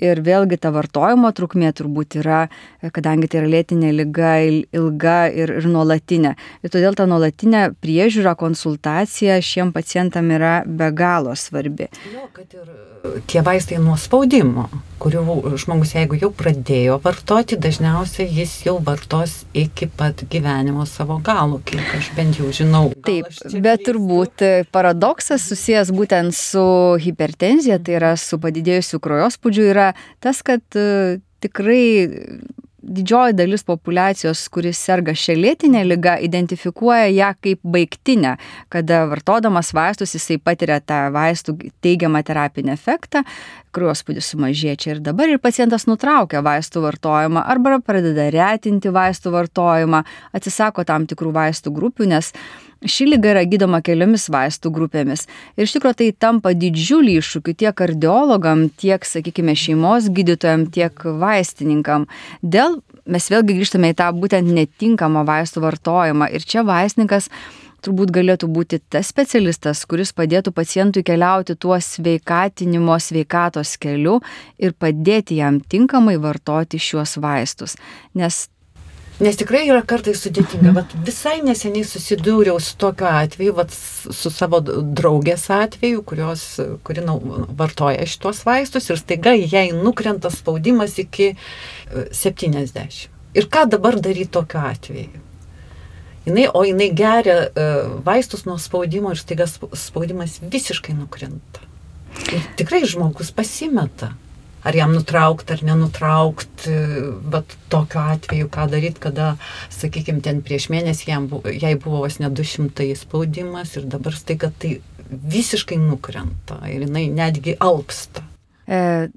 Ir 0.00 0.22
vėlgi 0.24 0.56
ta 0.56 0.70
vartojimo 0.72 1.28
trukmė 1.36 1.74
turbūt 1.76 2.16
yra, 2.22 2.46
kadangi 2.80 3.28
tai 3.28 3.42
yra 3.42 3.50
lėtinė 3.52 3.90
lyga, 3.92 4.30
ilga 4.72 5.16
ir, 5.28 5.52
ir 5.60 5.66
nuolatinė. 5.68 6.32
Ir 6.64 6.72
todėl 6.72 6.96
ta 6.96 7.04
nuolatinė 7.10 7.66
priežiūra, 7.84 8.32
konsultacija 8.40 9.36
šiem 9.44 9.74
pacientam 9.76 10.32
yra 10.32 10.62
be 10.64 10.88
galo 10.96 11.36
svarbi. 11.36 11.90
Jo, 12.14 12.30
kad 12.32 12.56
ir 12.56 13.20
tie 13.28 13.44
vaistai 13.44 13.76
nuo 13.84 13.98
spaudimo, 14.00 14.70
kurių 15.00 15.54
žmogus, 15.60 15.94
jeigu 15.96 16.18
jau 16.20 16.30
pradėjo 16.34 16.98
vartoti, 17.04 17.58
dažniausiai 17.60 18.28
jis 18.40 18.54
jau 18.66 18.76
vartos 18.84 19.44
iki 19.56 19.88
pat 19.88 20.24
gyvenimo 20.30 20.86
savo 20.88 21.18
galo, 21.24 21.60
kiek 21.66 21.94
aš 21.98 22.12
bent 22.16 22.40
jau 22.40 22.52
žinau. 22.54 22.90
Taip, 23.06 23.30
bet 23.64 23.84
turbūt 23.88 24.44
paradoksas 24.74 25.48
susijęs 25.50 25.92
būtent 25.96 26.36
su 26.36 26.64
hipertenzija, 27.00 27.80
tai 27.82 27.98
yra 27.98 28.14
su 28.20 28.40
padidėjusiu 28.42 29.00
kraujospūdžiu, 29.02 29.68
yra 29.72 29.90
tas, 30.22 30.44
kad 30.46 30.62
e, 30.78 31.20
tikrai 31.44 31.82
didžioji 32.82 33.36
dalis 33.36 33.64
populacijos, 33.66 34.42
kuris 34.52 34.78
serga 34.80 35.14
šią 35.16 35.36
lėtinę 35.38 35.82
lygą, 35.86 36.16
identifikuoja 36.26 37.08
ją 37.12 37.30
kaip 37.44 37.60
baigtinę, 37.64 38.36
kada 38.72 39.04
vartodamas 39.10 39.72
vaistus 39.76 40.14
jisai 40.16 40.38
patiria 40.42 40.80
tą 40.80 41.02
vaistų 41.14 41.56
teigiamą 41.84 42.22
terapinį 42.26 42.72
efektą, 42.74 43.24
kraujospūdis 43.74 44.32
sumažėja 44.32 44.78
čia 44.80 44.94
ir 44.94 45.04
dabar 45.04 45.30
ir 45.30 45.42
pacientas 45.42 45.86
nutraukia 45.90 46.42
vaistų 46.46 46.82
vartojimą 46.86 47.44
arba 47.44 47.78
pradeda 47.84 48.30
retinti 48.34 48.90
vaistų 48.94 49.34
vartojimą, 49.36 50.02
atsisako 50.36 50.84
tam 50.88 51.06
tikrų 51.10 51.34
vaistų 51.36 51.74
grupių, 51.76 52.10
nes 52.10 52.32
ši 52.86 53.06
lyga 53.10 53.34
yra 53.34 53.44
gydoma 53.48 53.80
keliomis 53.84 54.28
vaistų 54.32 54.72
grupėmis. 54.72 55.26
Ir 55.56 55.66
iš 55.66 55.76
tikrųjų 55.76 55.98
tai 56.00 56.10
tampa 56.26 56.52
didžiulį 56.56 57.18
iššūkį 57.20 57.56
tiek 57.62 57.76
kardiologam, 57.76 58.68
tiek, 58.80 59.04
sakykime, 59.04 59.56
šeimos 59.58 60.08
gydytojam, 60.14 60.66
tiek 60.72 61.04
vaistininkam. 61.20 62.08
Dėl 62.42 62.80
mes 63.10 63.30
vėlgi 63.32 63.58
grįžtame 63.58 63.92
į 63.92 63.98
tą 64.00 64.10
būtent 64.16 64.52
netinkamą 64.56 65.26
vaistų 65.28 65.64
vartojimą. 65.66 66.30
Ir 66.32 66.46
čia 66.46 66.64
vaistininkas 66.66 67.28
turbūt 67.84 68.12
galėtų 68.12 68.48
būti 68.52 68.80
tas 68.92 69.08
specialistas, 69.12 69.84
kuris 69.88 70.12
padėtų 70.16 70.52
pacientui 70.56 71.04
keliauti 71.06 71.56
tuo 71.56 71.78
sveikatinimo 71.80 72.96
sveikatos 73.00 73.76
keliu 73.80 74.18
ir 74.60 74.76
padėti 74.76 75.40
jam 75.40 75.60
tinkamai 75.60 76.18
vartoti 76.20 76.80
šiuos 76.80 77.16
vaistus. 77.22 77.76
Nes 78.14 78.48
Nes 79.20 79.36
tikrai 79.36 79.66
yra 79.68 79.82
kartais 79.84 80.22
sudėtinga. 80.24 80.70
Vat 80.78 80.92
visai 81.04 81.42
neseniai 81.44 81.84
susidūriau 81.84 82.56
su 82.62 82.78
tokiu 82.80 83.04
atveju, 83.04 83.52
vat, 83.58 83.74
su 84.16 84.30
savo 84.32 84.62
draugės 84.64 85.44
atveju, 85.52 86.00
kurios, 86.08 86.44
kuri 86.86 87.04
nau, 87.04 87.18
vartoja 87.58 88.06
šitos 88.08 88.40
vaistus 88.48 88.88
ir 88.88 88.96
staiga 88.96 89.34
jai 89.36 89.66
nukrenta 89.76 90.32
spaudimas 90.32 90.96
iki 91.02 91.34
70. 91.92 92.80
E, 92.80 93.10
ir 93.36 93.50
ką 93.52 93.66
dabar 93.76 94.00
daryti 94.00 94.32
tokiu 94.38 94.62
atveju? 94.70 95.20
Jinai, 96.24 96.48
o 96.56 96.64
jinai 96.64 96.88
geria 96.96 97.36
e, 97.44 97.68
vaistus 98.06 98.46
nuo 98.48 98.56
spaudimo 98.60 99.12
ir 99.12 99.20
staiga 99.20 99.44
spaudimas 99.48 100.38
visiškai 100.40 100.96
nukrenta. 100.96 101.68
Ir 102.32 102.48
tikrai 102.56 102.86
žmogus 102.88 103.34
pasimeta 103.36 104.14
ar 104.64 104.76
jam 104.76 104.92
nutraukti 104.94 105.54
ar 105.54 105.64
nenutraukti, 105.64 106.74
bet 107.32 107.56
tokiu 107.72 108.02
atveju 108.02 108.50
ką 108.52 108.66
daryti, 108.72 109.00
kada, 109.02 109.34
sakykime, 109.74 110.22
ten 110.24 110.42
prieš 110.46 110.68
mėnesį 110.72 111.10
jam, 111.10 111.28
buvo, 111.30 111.52
jai 111.52 111.74
buvo 111.80 112.04
vos 112.04 112.20
ne 112.20 112.30
200 112.30 112.90
spaudimas 113.00 113.76
ir 113.78 113.88
dabar 113.90 114.16
staiga 114.16 114.52
tai 114.60 114.78
visiškai 115.10 115.78
nukrenta 115.80 116.60
ir 116.70 116.86
jinai 116.86 117.08
netgi 117.12 117.56
alpsta. 117.60 118.22
E, 118.66 119.08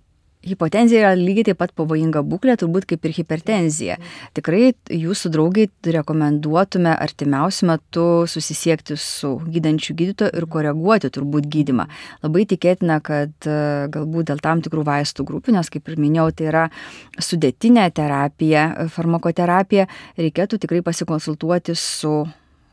Hipotenzija 0.44 1.00
yra 1.00 1.12
lygiai 1.16 1.48
taip 1.50 1.60
pat 1.62 1.72
pavojinga 1.78 2.20
būklė, 2.28 2.58
turbūt 2.60 2.88
kaip 2.90 3.06
ir 3.08 3.14
hipertenzija. 3.16 3.96
Tikrai 4.36 4.74
jūsų 4.92 5.32
draugai 5.32 5.70
rekomenduotume 5.96 6.92
artimiausiu 6.92 7.70
metu 7.72 8.06
susisiekti 8.28 8.98
su 9.00 9.38
gydančiu 9.48 9.96
gydytoju 10.00 10.36
ir 10.36 10.48
koreguoti 10.52 11.14
turbūt 11.16 11.48
gydimą. 11.54 11.88
Labai 12.26 12.44
tikėtina, 12.52 13.00
kad 13.06 13.48
e, 13.48 13.58
galbūt 13.94 14.34
dėl 14.34 14.44
tam 14.44 14.66
tikrų 14.66 14.84
vaistų 14.92 15.28
grupių, 15.32 15.56
nes 15.56 15.72
kaip 15.72 15.88
ir 15.88 16.04
minėjau, 16.04 16.30
tai 16.36 16.52
yra 16.52 16.68
sudėtinė 17.16 17.88
terapija, 17.96 18.68
farmakoterapija, 18.92 19.88
reikėtų 20.20 20.60
tikrai 20.66 20.84
pasikonsultuoti 20.84 21.78
su 21.80 22.24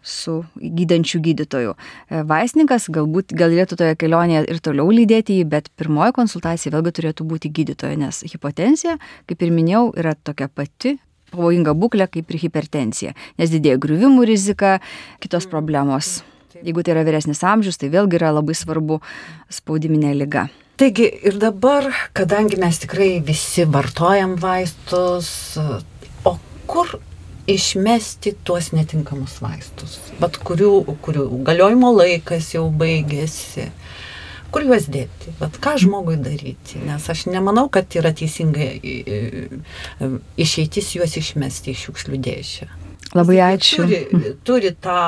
su 0.02 0.40
gydančiu 0.57 1.21
gydytoju. 1.25 1.75
E, 2.09 2.23
vaistininkas 2.28 2.88
galbūt 2.92 3.35
galėtų 3.37 3.78
toje 3.80 3.99
kelionėje 4.00 4.47
ir 4.49 4.62
toliau 4.64 4.88
lydėti 4.95 5.40
jį, 5.40 5.47
bet 5.52 5.71
pirmoji 5.80 6.16
konsultacija 6.16 6.73
vėlgi 6.75 6.95
turėtų 6.97 7.26
būti 7.28 7.52
gydytojo, 7.52 7.99
nes 8.00 8.25
hipotenzija, 8.33 8.97
kaip 9.28 9.45
ir 9.45 9.54
minėjau, 9.54 9.85
yra 10.00 10.16
tokia 10.16 10.49
pati 10.49 10.97
pavojinga 11.30 11.75
būklė 11.78 12.09
kaip 12.11 12.33
ir 12.33 12.40
hipertenzija, 12.42 13.14
nes 13.38 13.52
didėja 13.52 13.78
griuvimų 13.83 14.26
rizika, 14.28 14.78
kitos 15.23 15.47
problemos. 15.50 16.21
Jeigu 16.61 16.83
tai 16.83 16.97
yra 16.97 17.04
vyresnis 17.07 17.45
amžius, 17.47 17.78
tai 17.78 17.92
vėlgi 17.92 18.19
yra 18.19 18.33
labai 18.35 18.57
svarbu 18.59 18.99
spaudiminė 19.52 20.16
lyga. 20.19 20.49
Taigi 20.80 21.07
ir 21.28 21.37
dabar, 21.38 21.87
kadangi 22.16 22.59
mes 22.61 22.80
tikrai 22.83 23.21
visi 23.25 23.66
vartojam 23.69 24.35
vaistus, 24.40 25.30
o 26.25 26.35
kur 26.66 26.97
išmesti 27.54 28.35
tuos 28.47 28.71
netinkamus 28.76 29.38
vaistus, 29.45 29.99
bet 30.21 30.38
kurių, 30.47 30.73
kurių 31.04 31.26
galiojimo 31.47 31.92
laikas 31.97 32.52
jau 32.54 32.69
baigėsi. 32.71 33.71
Kur 34.50 34.64
juos 34.66 34.88
dėti? 34.90 35.30
Bet 35.38 35.61
ką 35.62 35.76
žmogui 35.78 36.16
daryti? 36.19 36.80
Nes 36.83 37.04
aš 37.12 37.28
nemanau, 37.30 37.69
kad 37.71 37.87
yra 37.95 38.11
teisingai 38.11 38.80
išeitis 40.40 40.90
juos 40.97 41.14
išmesti 41.21 41.71
iš 41.71 41.87
šiukšlių 41.87 42.19
dėžę. 42.26 42.71
Labai 43.14 43.38
ačiū. 43.42 43.83
Turi, 43.83 44.35
turi 44.47 44.75
tą 44.75 44.99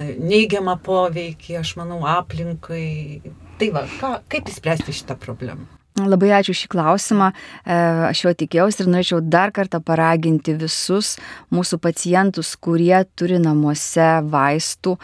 neigiamą 0.00 0.78
poveikį, 0.84 1.58
aš 1.60 1.74
manau, 1.80 2.00
aplinkai. 2.08 3.20
Tai 3.60 3.72
va, 3.74 3.84
ką, 4.00 4.14
kaip 4.32 4.48
įspręsti 4.52 4.96
šitą 5.00 5.16
problemą? 5.20 5.79
Labai 6.08 6.32
ačiū 6.38 6.54
šį 6.56 6.68
klausimą. 6.72 7.30
E, 7.30 7.78
aš 8.10 8.24
jo 8.24 8.32
tikėjausi 8.42 8.84
ir 8.84 8.90
norėčiau 8.92 9.20
dar 9.22 9.52
kartą 9.56 9.82
paraginti 9.84 10.54
visus 10.58 11.16
mūsų 11.54 11.80
pacientus, 11.82 12.54
kurie 12.56 13.02
turi 13.18 13.40
namuose 13.42 14.10
vaistų, 14.30 14.96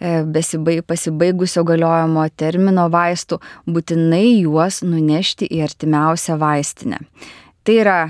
e, 0.00 0.22
pasibaigusio 0.86 1.64
galiojimo 1.68 2.26
termino 2.36 2.88
vaistų, 2.92 3.40
būtinai 3.66 4.42
juos 4.42 4.82
nunešti 4.86 5.48
į 5.48 5.62
artimiausią 5.68 6.38
vaistinę. 6.40 7.02
Tai 7.62 7.78
yra 7.78 8.00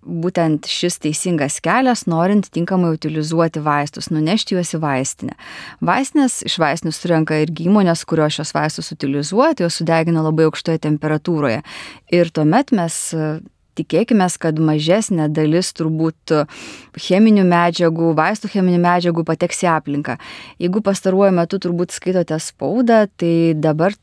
būtent 0.00 0.68
šis 0.70 0.98
teisingas 1.02 1.58
kelias, 1.64 2.06
norint 2.10 2.48
tinkamai 2.54 2.94
utilizuoti 2.96 3.62
vaistus, 3.64 4.10
nunešti 4.12 4.56
juos 4.56 4.72
į 4.76 4.80
vaistinę. 4.82 5.36
Vaistinės 5.84 6.40
iš 6.48 6.56
vaistinių 6.62 6.94
surenka 6.96 7.38
irgi 7.42 7.68
įmonės, 7.68 8.06
kurios 8.08 8.38
šios 8.38 8.54
vaistus 8.56 8.90
utilizuoja, 8.96 9.54
tai 9.54 9.68
juos 9.68 9.80
sudegina 9.80 10.24
labai 10.24 10.48
aukštoje 10.48 10.82
temperatūroje. 10.88 11.62
Ir 12.16 12.32
tuomet 12.34 12.72
mes 12.76 13.00
tikėkime, 13.78 14.26
kad 14.42 14.58
mažesnė 14.60 15.28
dalis 15.32 15.72
turbūt 15.76 16.34
cheminių 17.00 17.46
medžiagų, 17.48 18.12
vaistų 18.18 18.52
cheminių 18.56 18.80
medžiagų 18.82 19.24
pateks 19.28 19.64
į 19.64 19.70
aplinką. 19.76 20.18
Jeigu 20.62 20.82
pastaruoju 20.84 21.34
metu 21.36 21.60
turbūt 21.62 21.94
skaitote 21.94 22.40
spaudą, 22.42 23.04
tai 23.20 23.34
dabar 23.56 23.96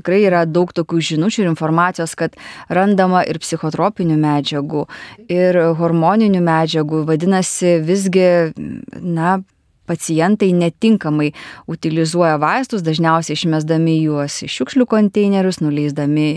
tikrai 0.00 0.24
yra 0.26 0.44
daug 0.48 0.72
tokių 0.74 1.00
žinučių 1.12 1.44
ir 1.44 1.52
informacijos, 1.52 2.16
kad 2.18 2.36
randama 2.72 3.22
ir 3.28 3.40
psichotropinių 3.42 4.18
medžiagų, 4.20 4.86
ir 5.30 5.60
hormoninių 5.78 6.42
medžiagų. 6.48 7.04
Vadinasi, 7.08 7.78
visgi, 7.84 8.28
na, 9.00 9.40
pacientai 9.90 10.52
netinkamai 10.54 11.32
utilizuoja 11.70 12.38
vaistus, 12.40 12.84
dažniausiai 12.86 13.36
išmesdami 13.38 13.96
juos 14.04 14.38
į 14.46 14.50
šiukšlių 14.54 14.86
konteinerius, 14.90 15.60
nuleisdami 15.64 16.28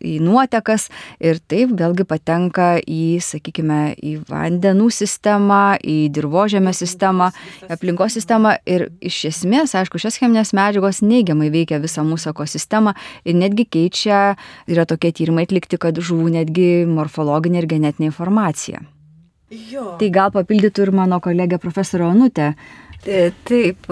į 0.00 0.16
nuotekas 0.24 0.88
ir 1.18 1.40
taip 1.50 1.74
vėlgi 1.78 2.06
patenka 2.08 2.70
į, 2.80 3.18
sakykime, 3.24 3.80
į 3.98 4.14
vandenų 4.30 4.90
sistemą, 4.94 5.78
į 5.82 5.98
dirbožėmio 6.14 6.72
sistemą, 6.76 7.30
aplinkos 7.72 8.16
sistemą 8.18 8.56
ir 8.68 8.88
iš 9.02 9.24
esmės, 9.32 9.74
aišku, 9.78 10.00
šias 10.00 10.20
cheminės 10.20 10.54
medžiagos 10.56 11.02
neigiamai 11.04 11.50
veikia 11.52 11.80
visą 11.82 12.04
mūsų 12.06 12.32
ekosistemą 12.34 12.94
ir 13.24 13.38
netgi 13.38 13.66
keičia, 13.66 14.22
yra 14.70 14.86
tokie 14.88 15.12
tyrimai 15.16 15.48
atlikti, 15.48 15.80
kad 15.80 15.98
žuvų 15.98 16.32
netgi 16.38 16.70
morfologinė 16.90 17.62
ir 17.62 17.70
genetinė 17.74 18.10
informacija. 18.10 18.84
Jo. 19.50 19.96
Tai 19.98 20.08
gal 20.14 20.30
papildytų 20.30 20.84
ir 20.86 20.92
mano 20.94 21.18
kolegė 21.22 21.58
profesorė 21.58 22.06
Onutė. 22.06 22.52
E, 23.06 23.30
taip, 23.48 23.86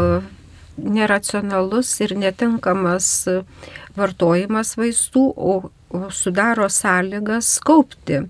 neracionalus 0.76 1.94
ir 2.04 2.12
netinkamas 2.20 3.08
vartojimas 3.96 4.74
vaistų, 4.76 5.22
o 5.32 6.08
sudaro 6.12 6.68
sąlygas 6.68 7.56
kaupti. 7.64 8.26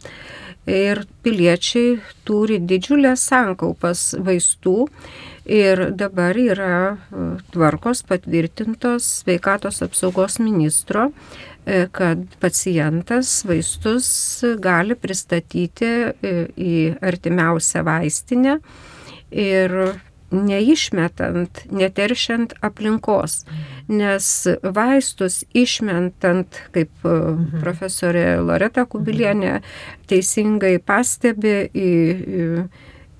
Ir 0.69 1.01
piliečiai 1.25 1.97
turi 2.29 2.59
didžiulės 2.61 3.23
sankaupas 3.31 4.13
vaistų 4.21 4.87
ir 5.49 5.89
dabar 5.99 6.39
yra 6.39 6.73
e, 6.95 7.27
tvarkos 7.55 8.05
patvirtintos 8.07 9.07
sveikatos 9.25 9.83
apsaugos 9.83 10.39
ministro, 10.39 11.09
e, 11.67 11.89
kad 11.91 12.23
pacientas 12.39 13.41
vaistus 13.49 14.11
gali 14.63 14.95
pristatyti 14.95 15.95
į 16.23 16.77
artimiausią 17.03 17.83
vaistinę 17.89 18.61
ir 19.33 19.81
neišmetant, 20.31 21.63
neteršiant 21.73 22.55
aplinkos. 22.65 23.45
Nes 23.89 24.27
vaistus 24.63 25.43
išmetant, 25.57 26.61
kaip 26.75 26.91
e, 27.05 27.15
mhm. 27.15 27.63
profesorė 27.63 28.27
Loreta 28.45 28.85
Kubilienė 28.89 29.61
teisingai 30.11 30.77
pastebi 30.85 31.57
į, 31.73 31.93
į, 32.43 32.49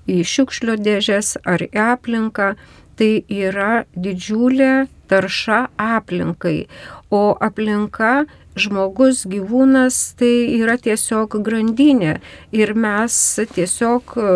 į 0.09 0.19
šiukšlio 0.33 0.77
dėžės 0.77 1.37
ar 1.45 1.65
į 1.65 1.73
aplinką, 1.89 2.53
tai 2.99 3.23
yra 3.31 3.85
didžiulė 3.95 4.89
tarša 5.09 5.65
aplinkai. 5.79 6.67
O 7.09 7.33
aplinka 7.41 8.27
žmogus, 8.59 9.23
gyvūnas 9.29 9.97
tai 10.19 10.33
yra 10.59 10.75
tiesiog 10.77 11.39
grandinė 11.45 12.19
ir 12.55 12.73
mes 12.75 13.15
tiesiog 13.55 14.17
e, 14.19 14.33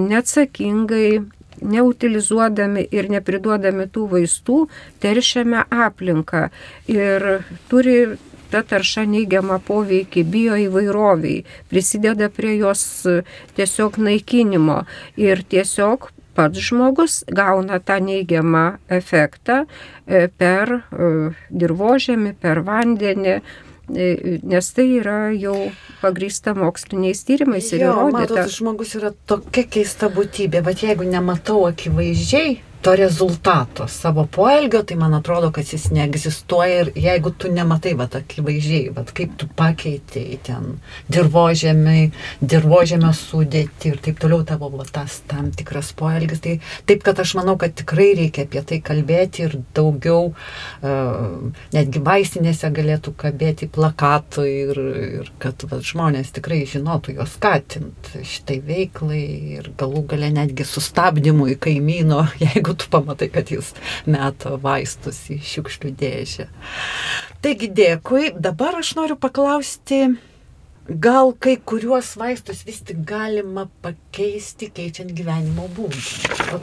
neatsakingai 0.00 1.20
neutilizuodami 1.62 2.86
ir 2.94 3.10
nepriduodami 3.12 3.86
tų 3.92 4.06
vaistų 4.14 4.58
teršiame 5.02 5.64
aplinką. 5.70 6.48
Ir 6.90 7.44
turi 7.70 7.96
ta 8.50 8.62
tarša 8.66 9.04
neigiamą 9.06 9.60
poveikį 9.66 10.24
bioįvairoviai, 10.32 11.44
prisideda 11.70 12.30
prie 12.34 12.56
jos 12.58 12.82
tiesiog 13.58 14.00
naikinimo. 14.02 14.82
Ir 15.20 15.44
tiesiog 15.46 16.10
pats 16.34 16.58
žmogus 16.66 17.20
gauna 17.30 17.80
tą 17.82 18.00
neigiamą 18.02 18.66
efektą 18.90 19.64
e, 19.64 20.26
per 20.28 20.76
e, 20.76 21.10
dirbožėmį, 21.50 22.36
per 22.42 22.62
vandenį, 22.66 23.40
E, 23.40 23.69
nes 23.90 24.70
tai 24.76 24.86
yra 25.00 25.18
jau 25.34 25.56
pagrįsta 26.00 26.54
moksliniais 26.58 27.22
tyrimais 27.26 27.70
ir 27.74 27.84
įrodyta. 27.86 28.36
Matot, 28.36 28.54
žmogus 28.54 28.94
yra 28.98 29.12
tokia 29.30 29.66
keista 29.66 30.10
būtybė, 30.12 30.62
bet 30.66 30.84
jeigu 30.86 31.08
nematau 31.08 31.64
akivaizdžiai, 31.68 32.58
to 32.82 32.94
rezultato 32.96 33.86
savo 33.88 34.26
poelgio, 34.26 34.82
tai 34.82 34.96
man 34.96 35.14
atrodo, 35.14 35.50
kad 35.52 35.68
jis 35.68 35.90
neegzistuoja 35.92 36.80
ir 36.84 36.90
jeigu 36.96 37.32
tu 37.36 37.50
nematai, 37.52 37.92
va, 37.98 38.06
akivaizdžiai, 38.20 38.90
va, 38.96 39.04
kaip 39.04 39.34
tu 39.40 39.48
pakeitėjai 39.58 40.38
ten 40.46 40.68
dirbožėmį, 41.12 42.04
dirbožėmio 42.40 43.12
sudėti 43.16 43.92
ir 43.92 44.00
taip 44.04 44.20
toliau 44.22 44.44
tavo 44.48 44.70
va, 44.72 44.86
tas 44.88 45.20
tam 45.30 45.50
tikras 45.56 45.92
poelgis, 45.96 46.40
tai 46.44 46.56
taip, 46.88 47.04
kad 47.06 47.20
aš 47.20 47.34
manau, 47.38 47.56
kad 47.60 47.76
tikrai 47.76 48.10
reikia 48.18 48.46
apie 48.48 48.64
tai 48.66 48.80
kalbėti 48.84 49.44
ir 49.46 49.58
daugiau, 49.76 50.32
uh, 50.32 51.66
netgi 51.76 52.02
vaistinėse 52.06 52.72
galėtų 52.74 53.14
kabėti 53.20 53.68
plakatų 53.70 54.46
ir, 54.48 54.82
ir 55.20 55.30
kad 55.42 55.68
va, 55.68 55.82
žmonės 55.84 56.32
tikrai 56.36 56.62
žinotų 56.70 57.18
juos 57.18 57.36
skatinti 57.36 58.24
šitai 58.26 58.58
veiklai 58.64 59.22
ir 59.58 59.70
galų 59.78 60.04
gale 60.10 60.30
netgi 60.34 60.64
sustabdymui 60.66 61.56
kaimyno, 61.60 62.24
jeigu 62.46 62.69
jeigu 62.70 62.78
tu 62.78 62.90
pamatai, 62.90 63.30
kad 63.30 63.50
jis 63.50 63.74
meta 64.06 64.56
vaistus 64.56 65.26
į 65.30 65.40
šiukšlių 65.42 65.94
dėžę. 65.98 66.48
Taigi 67.42 67.68
dėkui. 67.68 68.34
Dabar 68.38 68.78
aš 68.80 68.94
noriu 68.96 69.16
paklausti 69.16 70.16
gal 70.90 71.32
kai 71.38 71.56
kuriuos 71.56 72.16
vaistus 72.18 72.64
vis 72.66 72.80
tik 72.82 73.04
galima 73.06 73.68
pakeisti 73.82 74.70
keičiant 74.74 75.12
gyvenimo 75.14 75.68
būdą. 75.76 76.58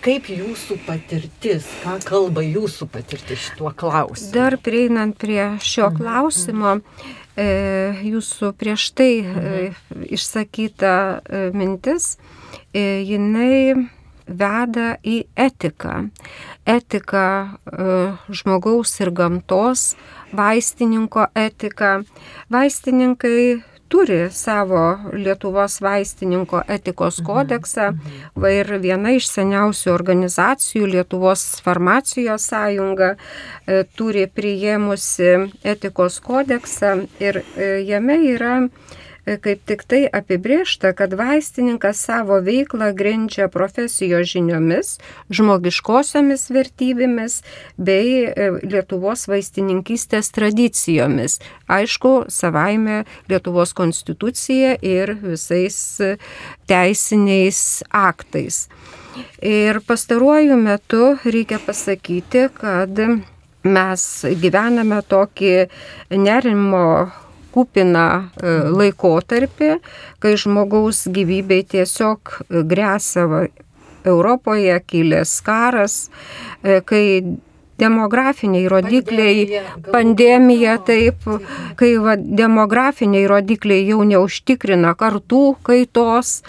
Kaip 0.00 0.30
jūsų 0.32 0.78
patirtis, 0.86 1.66
ką 1.82 1.98
kalba 2.06 2.44
jūsų 2.44 2.88
patirtis 2.88 3.48
šituo 3.48 3.72
klausimu? 3.76 4.32
Dar 4.32 4.56
prieinant 4.56 5.18
prie 5.18 5.58
šio 5.60 5.90
mhm. 5.90 5.98
klausimo, 6.00 6.78
e, 7.36 7.48
jūsų 8.08 8.54
prieš 8.56 8.90
tai 8.96 9.12
e, 9.20 9.28
mhm. 9.28 10.08
išsakyta 10.16 10.96
e, 11.20 11.44
mintis, 11.52 12.16
jinai 12.72 13.88
veda 14.28 14.96
į 15.04 15.22
etiką. 15.36 16.08
Etika 16.68 17.24
žmogaus 18.28 18.92
ir 19.00 19.10
gamtos, 19.16 19.94
vaistininko 20.36 21.26
etika. 21.36 21.98
Vaistininkai 22.52 23.40
turi 23.88 24.28
savo 24.30 24.98
Lietuvos 25.12 25.80
vaistininko 25.80 26.62
etikos 26.68 27.20
mhm. 27.20 27.26
kodeksą 27.26 27.90
mhm. 27.90 28.46
ir 28.52 28.72
viena 28.82 29.14
iš 29.16 29.30
seniausių 29.32 29.92
organizacijų 29.94 30.92
Lietuvos 30.92 31.46
farmacijos 31.64 32.50
sąjunga 32.52 33.14
e, 33.14 33.84
turi 33.96 34.26
priėmusi 34.28 35.32
etikos 35.64 36.20
kodeksą 36.24 36.94
ir 37.20 37.42
e, 37.42 37.70
jame 37.88 38.20
yra 38.34 38.56
E, 38.68 39.07
kaip 39.42 39.64
tik 39.68 39.84
tai 39.88 40.02
apibriešta, 40.12 40.92
kad 40.96 41.12
vaistininkas 41.18 42.00
savo 42.08 42.38
veiklą 42.44 42.90
grindžia 42.96 43.48
profesijos 43.52 44.30
žiniomis, 44.32 44.94
žmogiškosiomis 45.34 46.48
vertybėmis 46.54 47.40
bei 47.76 48.24
e, 48.24 48.48
Lietuvos 48.64 49.26
vaistininkystės 49.28 50.32
tradicijomis. 50.36 51.38
Aišku, 51.68 52.14
savaime 52.32 53.04
Lietuvos 53.28 53.74
konstitucija 53.76 54.76
ir 54.80 55.14
visais 55.22 55.78
teisiniais 56.68 57.82
aktais. 57.90 58.66
Ir 59.42 59.80
pastaruoju 59.86 60.56
metu 60.60 61.16
reikia 61.24 61.58
pasakyti, 61.62 62.48
kad 62.54 63.00
mes 63.66 64.04
gyvename 64.42 65.00
tokį 65.10 65.54
nerimo 66.14 66.84
kupiną 67.58 68.06
e, 68.22 68.54
laikotarpį, 68.70 69.72
kai 70.22 70.36
žmogaus 70.38 71.06
gyvybei 71.10 71.64
tiesiog 71.66 72.38
grėsia 72.70 73.26
Europoje 74.06 74.78
kilęs 74.86 75.34
karas, 75.42 76.00
e, 76.62 76.78
kai 76.86 77.04
demografiniai 77.78 78.66
rodikliai, 78.68 79.44
pandemija, 79.46 79.92
pandemija 79.92 80.76
taip, 80.86 81.28
kai 81.78 81.92
va, 82.02 82.16
demografiniai 82.18 83.28
rodikliai 83.30 83.84
jau 83.86 84.02
neužtikrina 84.06 84.94
kartų 84.98 85.42
kaitos, 85.66 86.40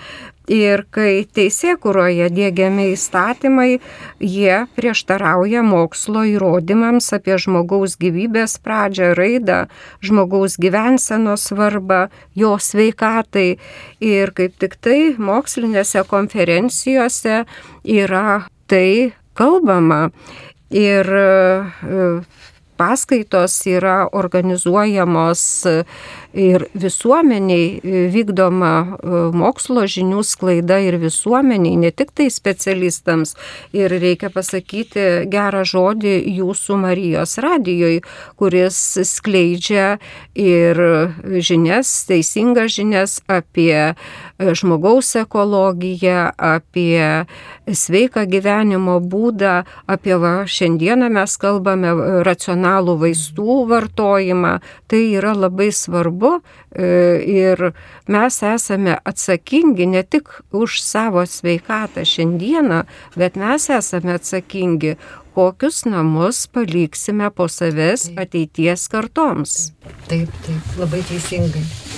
Ir 0.49 0.81
kai 0.89 1.27
teisėkuroje 1.29 2.31
dėgiami 2.33 2.87
įstatymai, 2.95 3.77
jie 4.17 4.55
prieštarauja 4.73 5.61
mokslo 5.61 6.23
įrodymams 6.25 7.11
apie 7.13 7.37
žmogaus 7.37 7.93
gyvybės 8.01 8.57
pradžią, 8.65 9.11
raidą, 9.19 9.59
žmogaus 10.01 10.57
gyvensenos 10.57 11.45
svarbą, 11.51 12.07
jo 12.33 12.55
sveikatai. 12.57 13.59
Ir 14.01 14.33
kaip 14.33 14.57
tik 14.57 14.79
tai 14.81 15.13
mokslinėse 15.21 16.01
konferencijose 16.09 17.43
yra 17.85 18.25
tai 18.65 19.13
kalbama. 19.37 20.09
Ir 20.73 21.05
e, 21.05 21.29
paskaitos 22.79 23.55
yra 23.67 24.07
organizuojamos 24.11 25.41
ir 26.33 26.65
visuomeniai 26.73 27.79
e, 27.81 28.01
vykdoma 28.13 28.73
e, 28.85 29.21
mokslo 29.33 29.85
žinių 29.89 30.21
sklaida 30.25 30.77
ir 30.85 30.99
visuomeniai, 31.01 31.77
ne 31.79 31.91
tik 31.91 32.13
tai 32.13 32.29
specialistams. 32.33 33.35
Ir 33.73 33.93
reikia 34.01 34.29
pasakyti 34.33 35.25
gerą 35.31 35.63
žodį 35.65 36.15
jūsų 36.37 36.77
Marijos 36.83 37.37
radijoje, 37.41 38.03
kuris 38.37 38.77
skleidžia 39.09 39.97
ir 40.37 40.79
žinias, 41.41 41.91
teisingas 42.09 42.77
žinias 42.77 43.19
apie 43.27 43.73
e, 43.89 43.95
žmogaus 44.53 45.15
ekologiją, 45.23 46.29
apie 46.37 47.25
sveiką 47.65 48.27
gyvenimo 48.29 48.99
būdą, 49.01 49.63
apie 49.89 50.15
va, 50.21 50.35
šiandieną 50.45 51.09
mes 51.13 51.37
kalbame 51.41 52.21
racionalų 52.25 52.99
vaistų 53.01 53.63
vartojimą. 53.69 54.59
Tai 54.89 55.01
yra 55.17 55.35
labai 55.37 55.69
svarbu 55.73 56.18
svarbu 56.19 56.41
e, 56.71 57.23
ir 57.25 57.71
mes 58.07 58.43
esame 58.43 58.97
atsakingi 59.03 59.85
ne 59.85 60.03
tik 60.03 60.29
už 60.51 60.81
savo 60.81 61.25
sveikatą 61.25 62.05
šiandieną, 62.05 62.83
bet 63.15 63.35
mes 63.35 63.69
esame 63.69 64.13
atsakingi 64.13 64.95
kokius 65.33 65.85
namus 65.85 66.47
paliksime 66.47 67.29
po 67.31 67.47
savęs 67.47 68.11
ateities 68.17 68.87
kartoms. 68.87 69.71
Taip, 70.07 70.29
taip, 70.45 70.63
labai 70.77 71.03
teisingai. 71.03 71.88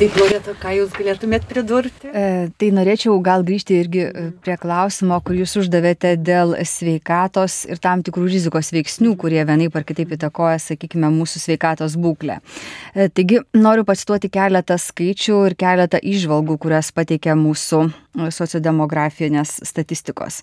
Taip, 0.00 0.14
Loreta, 0.16 0.52
ką 0.60 0.70
jūs 0.76 0.92
galėtumėt 0.96 1.46
pridurti? 1.48 2.08
E, 2.08 2.48
tai 2.60 2.68
norėčiau 2.76 3.14
gal 3.24 3.44
grįžti 3.44 3.78
irgi 3.80 4.02
e, 4.06 4.24
prie 4.44 4.56
klausimo, 4.60 5.16
kur 5.24 5.36
jūs 5.36 5.54
uždavėte 5.60 6.14
dėl 6.20 6.54
sveikatos 6.68 7.62
ir 7.68 7.80
tam 7.80 8.04
tikrų 8.04 8.28
rizikos 8.28 8.72
veiksnių, 8.72 9.14
kurie 9.20 9.40
vienaip 9.48 9.76
ar 9.76 9.86
kitaip 9.88 10.12
įtakoja, 10.16 10.58
sakykime, 10.60 11.08
mūsų 11.14 11.42
sveikatos 11.44 11.96
būklę. 12.00 12.38
E, 12.92 13.08
taigi, 13.08 13.40
noriu 13.56 13.86
pacituoti 13.88 14.32
keletą 14.32 14.76
skaičių 14.80 15.40
ir 15.50 15.56
keletą 15.60 16.00
išvalgų, 16.00 16.58
kurias 16.60 16.92
pateikia 16.96 17.36
mūsų 17.40 17.86
sociodemografinės 18.34 19.60
statistikos. 19.68 20.40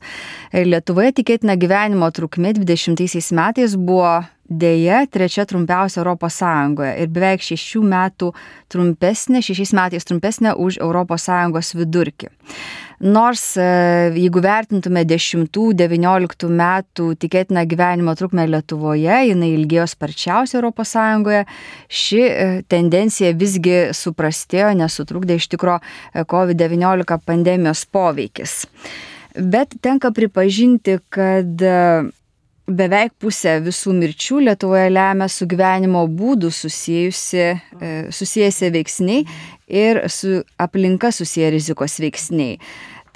Lietuvoje 0.54 1.18
tikėtina 1.20 1.58
gyvenimo 1.60 2.08
trukmė 2.16 2.54
20 2.58 3.34
metais 3.36 3.76
buvo 3.76 4.22
dėja 4.50 5.04
trečia 5.12 5.46
trumpiausia 5.46 6.02
Europos 6.02 6.40
Sąjungoje 6.42 6.96
ir 7.04 7.14
beveik 7.14 7.44
šešių 7.44 7.84
metų 7.84 8.32
trumpesnė, 8.72 9.44
šešiais 9.44 9.74
metais 9.78 10.08
trumpesnė 10.08 10.56
už 10.56 10.82
Europos 10.84 11.28
Sąjungos 11.28 11.74
vidurkį. 11.78 12.32
Nors 12.98 13.44
e, 13.62 13.66
jeigu 14.18 14.42
vertintume 14.42 15.04
10-19 15.06 16.48
metų 16.50 17.12
tikėtiną 17.22 17.62
gyvenimo 17.70 18.16
trukmę 18.18 18.48
Lietuvoje, 18.50 19.20
jinai 19.30 19.52
ilgėjo 19.54 19.86
sparčiausiai 19.92 20.72
Sąjungoje, 20.92 21.44
ši 21.90 22.24
e, 22.26 22.48
tendencija 22.68 23.36
visgi 23.38 23.94
suprastėjo, 23.94 24.74
nesutrukdė 24.82 25.38
iš 25.38 25.48
tikro 25.54 25.78
e, 25.78 26.26
COVID-19 26.26 27.22
pandemijos 27.22 27.86
poveikis. 27.86 28.66
Bet 29.38 29.78
tenka 29.86 30.10
pripažinti, 30.10 30.98
kad 31.14 31.62
beveik 32.68 33.16
pusę 33.22 33.58
visų 33.64 33.94
mirčių 33.96 34.42
Lietuvoje 34.50 34.90
lemia 34.92 35.30
su 35.32 35.48
gyvenimo 35.48 36.04
būdu 36.12 36.52
susijusi, 36.52 37.46
e, 37.80 37.94
susijęsi 38.12 38.72
veiksniai 38.76 39.24
ir 39.68 40.04
su 40.10 40.44
aplinka 40.60 41.12
susiję 41.12 41.52
rizikos 41.56 42.00
veiksniai. 42.00 42.60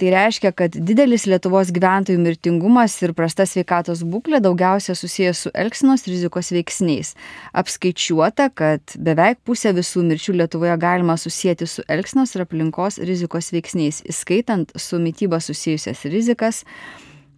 Tai 0.02 0.08
reiškia, 0.10 0.50
kad 0.56 0.74
didelis 0.74 1.28
Lietuvos 1.30 1.68
gyventojų 1.70 2.18
mirtingumas 2.18 2.96
ir 3.04 3.12
prasta 3.14 3.44
sveikatos 3.46 4.00
būklė 4.02 4.40
daugiausia 4.42 4.96
susijęs 4.98 5.44
su 5.44 5.52
elgsenos 5.54 6.08
rizikos 6.08 6.50
veiksniais. 6.50 7.12
Apskaičiuota, 7.54 8.48
kad 8.50 8.96
beveik 8.98 9.38
pusę 9.46 9.70
visų 9.76 10.02
mirčių 10.08 10.34
Lietuvoje 10.40 10.74
galima 10.82 11.14
susijęti 11.14 11.68
su 11.70 11.84
elgsenos 11.86 12.34
ir 12.34 12.42
aplinkos 12.48 12.98
rizikos 12.98 13.52
veiksniais, 13.54 14.02
įskaitant 14.10 14.74
su 14.74 14.98
mytyba 14.98 15.38
susijusias 15.38 16.02
rizikas, 16.10 16.64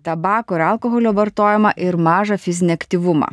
tabako 0.05 0.59
ir 0.59 0.67
alkoholio 0.69 1.14
vartojimą 1.17 1.75
ir 1.81 1.97
mažą 1.97 2.38
fizinį 2.40 2.77
aktyvumą. 2.77 3.33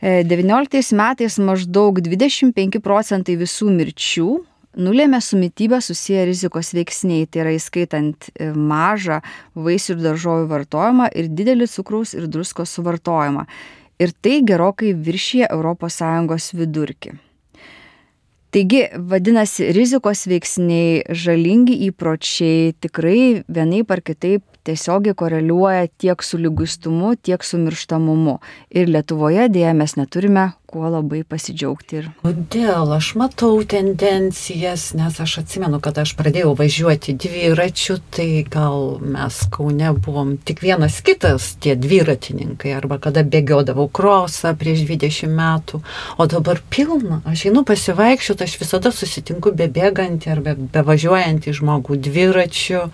19 0.00 0.78
e, 0.80 0.84
metais 0.96 1.36
maždaug 1.40 2.00
25 2.00 2.80
procentai 2.84 3.36
visų 3.40 3.68
mirčių 3.74 4.30
nulėmė 4.76 5.20
su 5.22 5.38
mytyba 5.38 5.80
susiję 5.82 6.24
rizikos 6.28 6.72
veiksniai, 6.74 7.26
tai 7.26 7.44
yra 7.44 7.54
įskaitant 7.56 8.30
e, 8.30 8.50
mažą 8.54 9.20
vaisių 9.54 9.96
ir 9.96 10.04
daržovių 10.04 10.46
vartojimą 10.50 11.10
ir 11.14 11.30
didelį 11.34 11.68
cukraus 11.70 12.14
ir 12.14 12.28
druskos 12.30 12.76
suvartojimą. 12.76 13.46
Ir 14.00 14.14
tai 14.22 14.40
gerokai 14.46 14.94
viršyje 14.96 15.50
ES 15.50 16.46
vidurkį. 16.56 17.18
Taigi, 18.50 18.80
vadinasi, 18.96 19.68
rizikos 19.76 20.24
veiksniai, 20.26 21.04
žalingi 21.14 21.76
įpročiai 21.86 22.72
tikrai 22.82 23.44
vienaip 23.46 23.92
ar 23.94 24.00
kitaip 24.02 24.42
tiesiogiai 24.64 25.16
koreliuoja 25.16 25.88
tiek 25.98 26.22
su 26.22 26.38
lyguistumu, 26.38 27.14
tiek 27.16 27.44
su 27.44 27.60
mirštamumu. 27.60 28.38
Ir 28.70 28.90
Lietuvoje 28.92 29.48
dėja 29.52 29.74
mes 29.76 29.96
neturime 29.98 30.50
kuo 30.70 30.86
labai 30.86 31.24
pasidžiaugti. 31.26 31.98
Ir... 31.98 32.08
Kodėl? 32.22 32.92
Aš 32.94 33.10
matau 33.18 33.58
tendencijas, 33.66 34.90
nes 34.94 35.16
aš 35.22 35.40
atsimenu, 35.42 35.80
kad 35.82 35.98
aš 35.98 36.12
pradėjau 36.18 36.52
važiuoti 36.58 37.16
dviračiu, 37.18 37.98
tai 38.14 38.44
gal 38.46 39.00
mes 39.02 39.40
Kaune 39.50 39.90
buvom 39.98 40.36
tik 40.46 40.62
vienas 40.62 41.00
kitas 41.06 41.56
tie 41.62 41.74
dviratininkai, 41.74 42.70
arba 42.78 43.00
kada 43.02 43.24
bėgiodavau 43.26 43.88
krosą 43.90 44.54
prieš 44.58 44.84
20 44.86 45.34
metų, 45.34 45.82
o 46.20 46.28
dabar 46.30 46.62
pilna. 46.70 47.18
Aš 47.26 47.48
einu 47.50 47.64
pasivaikščioti, 47.66 48.46
aš 48.46 48.56
visada 48.62 48.94
susitinku 48.94 49.50
bebėgantį 49.58 50.30
arba 50.36 50.54
bevažiuojantį 50.78 51.56
žmogų 51.58 51.98
dviračiu 52.06 52.86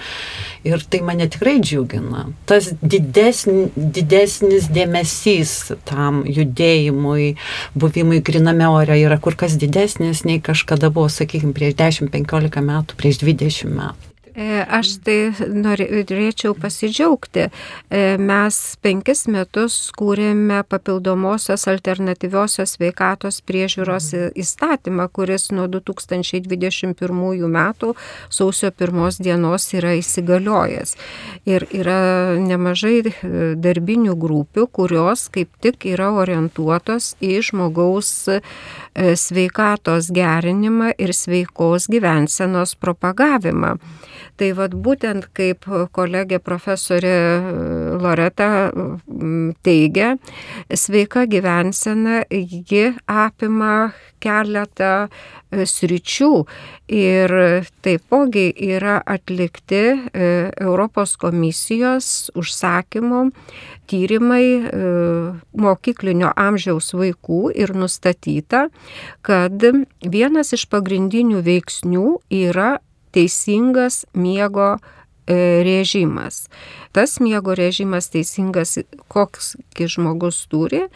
ir 0.67 0.89
tai 0.89 1.03
mane 1.05 1.29
tikrai 1.29 1.56
džiugina. 1.61 2.27
Tas 2.49 2.71
didesn, 2.83 3.71
didesnis 3.77 4.69
dėmesys 4.73 5.55
tam 5.89 6.23
judėjimui, 6.29 7.35
buvimui 7.79 8.23
griname 8.27 8.69
ore 8.71 8.99
yra 9.01 9.21
kur 9.23 9.39
kas 9.39 9.59
didesnis 9.61 10.25
nei 10.29 10.41
kažkada 10.41 10.91
buvo, 10.91 11.09
sakykime, 11.13 11.55
prieš 11.57 11.79
10-15 11.81 12.63
metų, 12.71 12.99
prieš 13.01 13.23
20 13.25 13.73
metų. 13.77 14.16
E, 14.37 14.61
aš 14.69 14.99
tai 15.01 15.33
norėčiau 15.49 16.53
pasidžiaugti. 16.61 17.47
E, 17.49 18.01
mes 18.21 18.57
penkis 18.85 19.25
metus 19.33 19.79
kūrėme 19.97 20.59
papildomosios 20.69 21.65
alternatyviosios 21.73 22.77
veikatos 22.77 23.41
priežiūros 23.49 24.11
mhm. 24.13 24.35
įstatymą, 24.37 25.07
kuris 25.17 25.49
nuo 25.57 25.65
2021 25.73 27.49
metų 27.57 27.95
sausio 28.29 28.71
pirmos 28.77 29.17
dienos 29.25 29.71
yra 29.73 29.95
įsigaliojęs. 29.97 30.93
Ir 31.49 31.65
yra 31.73 32.37
nemažai 32.37 32.99
e, 33.01 33.15
darbinių 33.57 34.19
grupių, 34.21 34.67
kurios 34.69 35.31
kaip 35.33 35.49
tik 35.65 35.89
yra 35.89 36.11
orientuotos 36.13 37.15
į 37.25 37.41
žmogaus 37.49 38.13
sveikatos 38.97 40.09
gerinimą 40.13 40.93
ir 41.01 41.13
sveikos 41.17 41.89
gyvensenos 41.93 42.77
propagavimą. 42.81 43.77
Tai 44.37 44.51
vad 44.59 44.75
būtent 44.85 45.29
kaip 45.37 45.67
kolegė 45.95 46.41
profesorė 46.43 47.15
e, 47.15 47.45
Loreta 48.03 48.49
teigia, 49.65 50.17
sveika 50.69 51.27
gyvensena, 51.31 52.25
ji 52.31 52.91
apima 53.07 53.93
keletą 54.23 55.07
e, 55.07 55.65
sričių 55.69 56.31
ir 56.93 57.35
taipogi 57.87 58.49
yra 58.77 58.99
atlikti 59.07 59.83
e, 59.87 60.31
Europos 60.61 61.15
komisijos 61.21 62.31
užsakymo 62.37 63.29
tyrimai 63.87 64.47
mokyklinio 65.55 66.33
amžiaus 66.35 66.91
vaikų 66.99 67.53
ir 67.55 67.71
nustatyta, 67.79 68.65
kad 69.23 69.63
vienas 70.03 70.51
iš 70.57 70.67
pagrindinių 70.73 71.45
veiksnių 71.47 72.09
yra 72.35 72.73
teisingas 73.17 74.05
miego 74.13 74.79
e, 75.27 75.63
režimas. 75.65 76.51
Tas 76.97 77.19
miego 77.21 77.53
režimas 77.55 78.09
teisingas, 78.09 78.79
koks 79.13 79.51
žmogus 79.77 80.39
turi, 80.49 80.87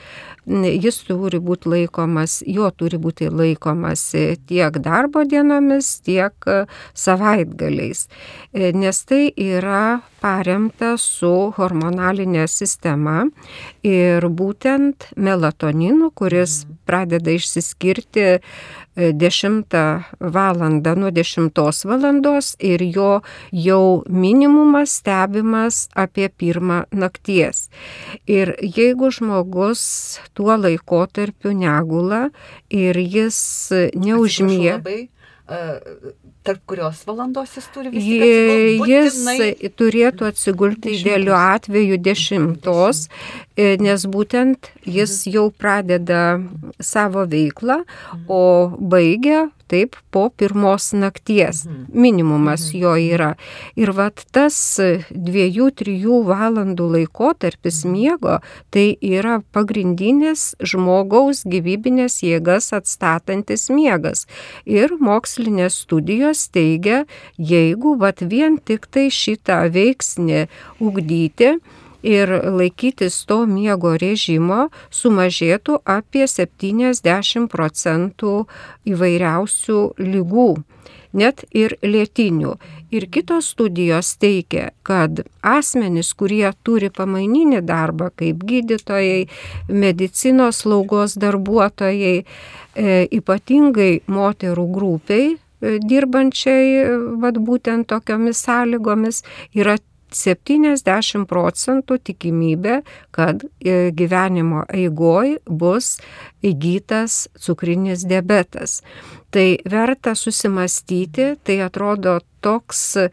jis 0.48 1.02
turi 1.04 1.36
būti 1.44 1.68
laikomas, 1.68 2.38
jo 2.48 2.70
turi 2.72 2.96
būti 2.96 3.28
laikomasi 3.28 4.38
tiek 4.48 4.78
darbo 4.80 5.26
dienomis, 5.28 5.98
tiek 6.00 6.32
e, 6.48 6.62
savaitgaliais. 6.96 8.06
E, 8.52 8.72
nes 8.72 9.04
tai 9.04 9.26
yra 9.36 10.00
paremta 10.24 10.94
su 11.00 11.52
hormonalinė 11.56 12.48
sistema 12.48 13.26
ir 13.84 14.24
būtent 14.24 15.10
melatoninu, 15.20 16.14
kuris 16.16 16.62
mhm. 16.64 16.78
pradeda 16.88 17.36
išsiskirti 17.36 18.38
10 18.96 19.76
val. 20.20 20.56
nuo 20.96 21.10
10 21.10 21.84
val. 21.84 22.40
ir 22.58 22.82
jo 22.82 23.20
jau 23.52 24.02
minimumas 24.08 24.90
stebimas 24.90 25.88
apie 25.94 26.28
pirmą 26.28 26.84
nakties. 26.92 27.68
Ir 28.26 28.54
jeigu 28.62 29.10
žmogus 29.14 29.82
tuo 30.34 30.56
laikotarpiu 30.56 31.54
negula 31.56 32.28
ir 32.70 32.98
jis 32.98 33.40
neužmiega 33.94 34.80
tarp 36.42 36.62
kurios 36.66 37.02
valandos 37.06 37.56
jis 37.56 37.66
turi 37.74 37.90
vis 37.92 38.04
tiek 38.06 38.86
Jis 38.88 39.74
turėtų 39.78 40.28
atsigulti 40.30 40.94
idealiu 40.94 41.34
atveju 41.36 41.98
dešimtos, 42.00 43.08
e, 43.56 43.74
nes 43.82 44.06
būtent 44.06 44.70
jis 44.86 45.24
jau 45.26 45.48
pradeda 45.50 46.40
savo 46.78 47.26
veiklą, 47.28 47.82
o 48.28 48.42
baigia 48.78 49.48
taip 49.70 49.96
po 50.10 50.28
pirmos 50.30 50.90
nakties. 50.92 51.64
Mhm. 51.66 51.86
Minimumas 51.94 52.68
mhm. 52.70 52.80
jo 52.82 52.94
yra. 52.98 53.30
Ir 53.78 53.92
vat 53.96 54.24
tas 54.34 54.56
dviejų, 55.10 55.70
trijų 55.80 56.20
valandų 56.28 56.88
laikotarpis 56.96 57.84
mhm. 57.84 57.94
miego 57.94 58.38
tai 58.74 58.86
yra 59.00 59.40
pagrindinis 59.54 60.54
žmogaus 60.60 61.44
gyvybinės 61.48 62.20
jėgas 62.26 62.72
atstatantis 62.76 63.68
miegas. 63.72 64.26
Ir 64.66 64.96
mokslinės 65.00 65.82
studijos 65.84 66.48
teigia, 66.52 67.04
jeigu 67.38 67.96
vat 68.00 68.22
vien 68.22 68.58
tik 68.58 68.88
tai 68.90 69.08
šitą 69.14 69.62
veiksnį 69.74 70.46
ugdyti, 70.80 71.56
ir 72.02 72.32
laikytis 72.44 73.24
to 73.28 73.44
miego 73.46 73.96
režimo 74.00 74.68
sumažėtų 74.90 75.80
apie 75.84 76.26
70 76.26 77.48
procentų 77.52 78.34
įvairiausių 78.88 79.80
lygų 79.98 80.50
net 81.12 81.44
ir 81.56 81.76
lėtinių. 81.82 82.54
Ir 82.94 83.06
kitos 83.12 83.50
studijos 83.54 84.14
teigia, 84.20 84.70
kad 84.86 85.22
asmenys, 85.42 86.12
kurie 86.14 86.48
turi 86.66 86.90
pamaininį 86.90 87.62
darbą 87.66 88.10
kaip 88.16 88.42
gydytojai, 88.46 89.28
medicinos 89.68 90.62
slaugos 90.64 91.16
darbuotojai, 91.20 92.24
e, 92.74 93.06
ypatingai 93.10 94.02
moterų 94.06 94.66
grupiai, 94.74 95.36
e, 95.36 95.78
dirbančiai 95.78 97.18
vad 97.20 97.38
būtent 97.38 97.86
tokiomis 97.90 98.42
sąlygomis 98.46 99.22
yra 99.54 99.78
70 100.16 101.26
procentų 101.30 101.98
tikimybė, 102.10 102.80
kad 103.14 103.44
e, 103.44 103.90
gyvenimo 103.96 104.64
eigoj 104.68 105.36
bus 105.46 105.98
įgytas 106.46 107.28
cukrinis 107.40 108.06
diabetas. 108.08 108.80
Tai 109.30 109.46
verta 109.70 110.16
susimastyti, 110.18 111.34
tai 111.44 111.60
atrodo 111.66 112.18
toks 112.42 112.82
e, 112.98 113.10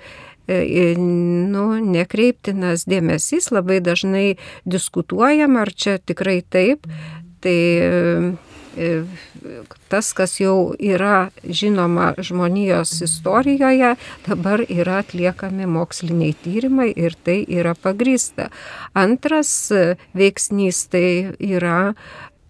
nu, 0.98 1.68
nekreiptinas 1.84 2.88
dėmesys, 2.90 3.52
labai 3.52 3.82
dažnai 3.84 4.28
diskutuojam, 4.66 5.60
ar 5.60 5.74
čia 5.76 5.98
tikrai 6.00 6.42
taip. 6.42 6.88
Tai 7.44 7.58
tas, 9.90 10.12
kas 10.14 10.38
jau 10.42 10.74
yra 10.80 11.30
žinoma 11.44 12.14
žmonijos 12.18 13.02
istorijoje, 13.06 13.96
dabar 14.28 14.64
yra 14.68 15.02
atliekami 15.04 15.68
moksliniai 15.70 16.36
tyrimai 16.44 16.92
ir 16.96 17.16
tai 17.24 17.40
yra 17.48 17.76
pagrįsta. 17.76 18.50
Antras 18.98 19.52
veiksnys 20.18 20.84
tai 20.92 21.34
yra 21.40 21.96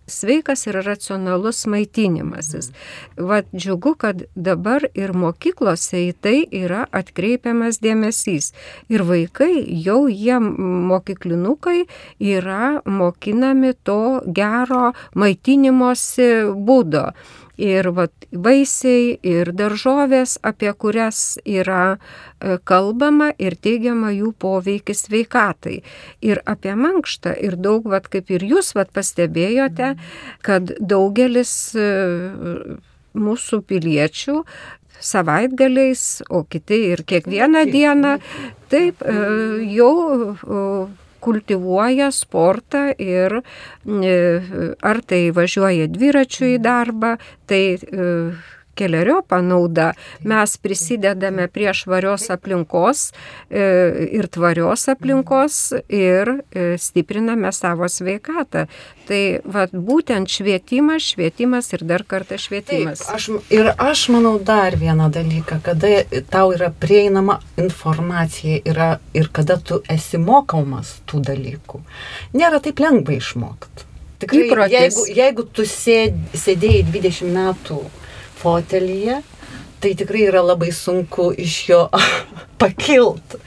sveikas 0.08 0.66
ir 0.68 0.80
racionalus 0.86 1.66
maitinimasis. 1.68 2.72
Vat 3.18 3.48
džiugu, 3.56 3.96
kad 4.00 4.24
dabar 4.36 4.88
ir 4.96 5.14
mokyklose 5.14 6.04
į 6.08 6.14
tai 6.22 6.38
yra 6.52 6.86
atkreipiamas 6.96 7.82
dėmesys. 7.84 8.54
Ir 8.90 9.04
vaikai, 9.08 9.52
jau 9.84 10.06
jie 10.08 10.40
mokyklinukai, 10.40 11.84
yra 12.20 12.78
mokinami 12.86 13.74
to 13.84 14.22
gero 14.28 14.94
maitinimosi 15.16 16.32
būdo 16.68 17.12
ir 17.58 17.90
vat, 17.98 18.14
vaisiai, 18.32 19.18
ir 19.26 19.52
daržovės, 19.58 20.38
apie 20.46 20.72
kurias 20.78 21.38
yra 21.46 21.98
e, 21.98 22.58
kalbama 22.64 23.32
ir 23.42 23.58
teigiama 23.58 24.14
jų 24.16 24.34
poveikis 24.40 25.08
sveikatai. 25.08 25.82
Ir 26.22 26.42
apie 26.46 26.76
mankštą, 26.78 27.36
ir 27.42 27.58
daug, 27.58 27.88
vat, 27.90 28.10
kaip 28.14 28.32
ir 28.34 28.46
jūs 28.46 28.74
vat, 28.78 28.94
pastebėjote, 28.96 29.96
kad 30.46 30.76
daugelis 30.80 31.54
e, 31.76 31.88
mūsų 33.18 33.64
piliečių 33.68 34.44
savaitgaliais, 34.98 36.24
o 36.34 36.44
kiti 36.50 36.80
ir 36.94 37.04
kiekvieną 37.06 37.68
dieną, 37.70 38.16
taip 38.72 39.04
e, 39.06 39.18
jau 39.74 39.94
kultivuoja 41.28 42.08
sportą 42.16 42.88
ir 43.04 43.42
e, 43.42 44.18
ar 44.92 45.02
tai 45.04 45.26
važiuoja 45.36 45.90
dviračiu 45.92 46.54
į 46.56 46.60
darbą, 46.64 47.18
tai 47.52 47.64
e, 47.76 48.12
keliariopą 48.78 49.42
naudą. 49.46 49.92
Mes 50.28 50.58
prisidedame 50.62 51.48
prie 51.52 51.74
švarios 51.74 52.30
aplinkos 52.34 53.10
e, 53.50 53.64
ir 54.18 54.30
tvarios 54.32 54.88
aplinkos 54.94 55.60
ir 55.90 56.38
e, 56.38 56.70
stipriname 56.82 57.52
savo 57.56 57.90
sveikatą. 57.90 58.68
Tai 59.08 59.22
vat, 59.48 59.72
būtent 59.72 60.28
švietimas, 60.28 61.14
švietimas 61.14 61.72
ir 61.72 61.86
dar 61.88 62.04
kartą 62.04 62.36
švietimas. 62.42 63.06
Taip, 63.06 63.16
aš, 63.16 63.28
ir 63.56 63.70
aš 63.72 64.08
manau 64.12 64.36
dar 64.44 64.76
vieną 64.76 65.08
dalyką, 65.16 65.62
kada 65.64 66.04
tau 66.32 66.52
yra 66.56 66.74
prieinama 66.76 67.40
informacija 67.58 68.60
yra, 68.68 68.90
ir 69.16 69.32
kada 69.32 69.56
tu 69.64 69.80
esi 69.88 70.20
mokomas 70.20 70.98
tų 71.08 71.24
dalykų. 71.30 71.84
Nėra 72.36 72.60
taip 72.64 72.84
lengva 72.84 73.16
išmokti. 73.16 73.88
Tikrai, 74.18 74.48
Įprotis. 74.48 74.74
jeigu, 74.74 75.04
jeigu 75.14 75.44
tu 75.54 75.64
sėd, 75.70 76.18
sėdėjai 76.34 76.84
20 76.90 77.34
metų 77.36 77.78
fotelyje, 78.42 79.22
tai 79.80 79.92
tikrai 79.98 80.28
yra 80.32 80.42
labai 80.42 80.72
sunku 80.74 81.32
iš 81.38 81.58
jo 81.70 81.82
pakilt. 82.62 83.38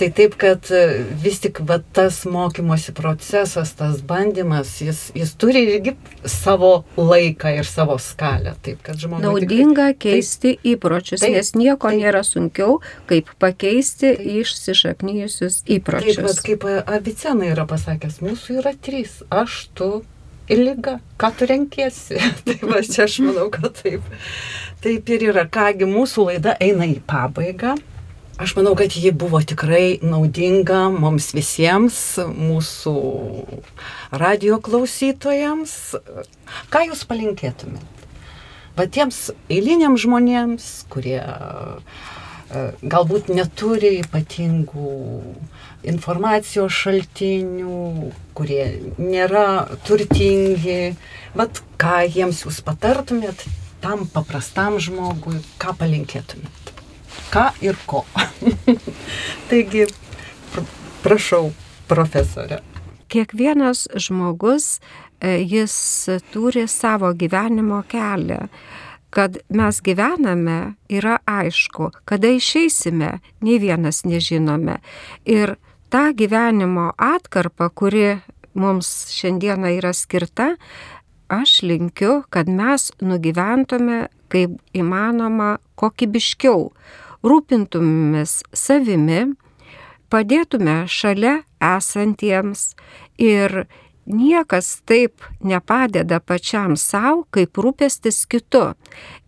Tai 0.00 0.06
taip, 0.16 0.32
kad 0.40 0.64
e, 0.72 1.02
vis 1.20 1.42
tik 1.44 1.58
va, 1.68 1.76
tas 1.92 2.22
mokymosi 2.28 2.94
procesas, 2.96 3.74
tas 3.76 3.98
bandymas, 4.04 4.70
jis, 4.80 5.00
jis 5.16 5.34
turi 5.40 5.60
irgi 5.74 5.92
savo 6.24 6.70
laiką 6.96 7.52
ir 7.58 7.68
savo 7.68 7.98
skalę. 8.00 8.54
Taip, 8.64 8.80
kad 8.86 8.96
žmogus. 9.00 9.26
Naudinga 9.26 9.90
keisti 10.00 10.54
įpročius, 10.72 11.20
Taip, 11.20 11.36
nes 11.36 11.52
nieko 11.56 11.90
taip. 11.92 12.00
nėra 12.00 12.22
sunkiau, 12.24 12.78
kaip 13.12 13.28
pakeisti 13.44 14.14
Taip. 14.14 14.24
išsišaknyjusius 14.40 15.60
Taip, 15.66 15.74
įpročius. 15.82 16.22
bet 16.30 16.40
kaip 16.48 16.64
Avicena 16.80 17.52
yra 17.52 17.68
pasakęs, 17.68 18.22
mūsų 18.24 18.60
yra 18.62 18.72
trys. 18.80 19.20
Aš, 19.28 19.66
tu 19.76 19.90
ir 20.50 20.64
lyga. 20.64 20.98
Ką 21.20 21.30
tu 21.38 21.48
renkiesi? 21.50 22.18
tai 22.46 22.58
va 22.62 22.82
čia 22.86 23.06
aš 23.06 23.20
manau, 23.24 23.48
kad 23.54 23.72
taip. 23.78 24.04
Taip 24.84 25.14
ir 25.14 25.30
yra. 25.30 25.46
Kągi, 25.52 25.88
mūsų 25.88 26.30
laida 26.30 26.56
eina 26.62 26.88
į 26.88 27.00
pabaigą. 27.08 27.76
Aš 28.40 28.54
manau, 28.56 28.72
kad 28.72 28.94
ji 28.96 29.10
buvo 29.12 29.42
tikrai 29.44 29.98
naudinga 30.00 30.86
mums 30.94 31.26
visiems, 31.36 31.98
mūsų 32.24 32.94
radio 34.16 34.56
klausytojams. 34.64 35.74
Ką 36.72 36.86
jūs 36.88 37.04
palinkėtumėt? 37.10 38.06
Va 38.78 38.86
tiems 38.88 39.26
eiliniams 39.52 40.00
žmonėms, 40.06 40.68
kurie 40.88 41.18
e, 41.20 42.62
galbūt 42.80 43.28
neturi 43.28 43.98
ypatingų 44.00 44.94
informacijos 45.86 46.74
šaltinių, 46.76 48.10
kurie 48.36 48.64
nėra 48.98 49.66
turtingi, 49.86 50.94
bet 51.36 51.62
ką 51.80 52.02
jiems 52.08 52.44
jūs 52.44 52.60
patartumėt 52.66 53.46
tam 53.80 54.04
paprastam 54.12 54.78
žmogui, 54.82 55.40
ką 55.60 55.74
palinkėtumėt? 55.80 56.72
Ką 57.32 57.46
ir 57.64 57.78
ko? 57.88 58.04
Taigi, 59.50 59.86
pr 60.52 60.66
prašau, 61.04 61.50
profesorė. 61.88 62.60
Kiekvienas 63.10 63.88
žmogus, 63.98 64.78
e, 65.18 65.40
jis 65.42 65.74
turi 66.30 66.66
savo 66.68 67.12
gyvenimo 67.14 67.82
kelią. 67.88 68.46
Kad 69.10 69.40
mes 69.50 69.80
gyvename, 69.82 70.76
yra 70.86 71.16
aišku, 71.26 71.90
kada 72.06 72.30
išeisime, 72.30 73.16
nei 73.42 73.58
vienas 73.58 74.04
nežinome. 74.06 74.78
Ir 75.26 75.56
tą 75.90 76.12
gyvenimo 76.14 76.92
atkarpą, 76.96 77.70
kuri 77.74 78.20
mums 78.54 79.10
šiandieną 79.14 79.74
yra 79.78 79.92
skirta, 79.92 80.54
aš 81.28 81.62
linkiu, 81.62 82.22
kad 82.30 82.48
mes 82.48 82.90
nugyventume 83.02 84.08
kaip 84.30 84.56
įmanoma 84.76 85.58
kokybiškiau, 85.78 86.70
rūpintumės 87.26 88.40
savimi, 88.54 89.34
padėtume 90.10 90.84
šalia 90.90 91.40
esantiems 91.60 92.74
ir 93.18 93.64
niekas 94.10 94.80
taip 94.88 95.22
nepadeda 95.44 96.20
pačiam 96.20 96.76
savo, 96.76 97.26
kaip 97.30 97.58
rūpestis 97.58 98.24
kitu. 98.30 98.72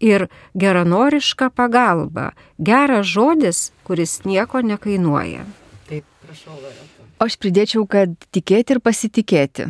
Ir 0.03 0.29
geranoriška 0.59 1.51
pagalba, 1.55 2.33
geras 2.59 3.07
žodis, 3.11 3.70
kuris 3.87 4.22
nieko 4.27 4.62
nekainuoja. 4.62 5.44
Taip, 5.92 6.05
prašau, 6.24 6.55
Loreta. 6.57 7.07
Aš 7.20 7.35
pridėčiau, 7.37 7.83
kad 7.85 8.12
tikėti 8.33 8.72
ir 8.72 8.78
pasitikėti. 8.81 9.66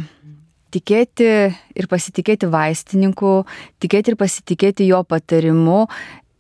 Tikėti 0.73 1.31
ir 1.51 1.89
pasitikėti 1.91 2.47
vaistininku, 2.49 3.33
tikėti 3.83 4.13
ir 4.15 4.17
pasitikėti 4.21 4.87
jo 4.87 5.03
patarimu 5.03 5.89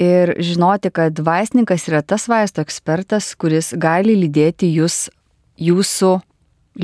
ir 0.00 0.36
žinoti, 0.38 0.92
kad 0.94 1.18
vaistininkas 1.18 1.88
yra 1.90 2.04
tas 2.06 2.28
vaisto 2.30 2.62
ekspertas, 2.62 3.32
kuris 3.34 3.72
gali 3.74 4.14
lydėti 4.20 4.70
jūs 4.70 5.08
jūsų 5.58 6.12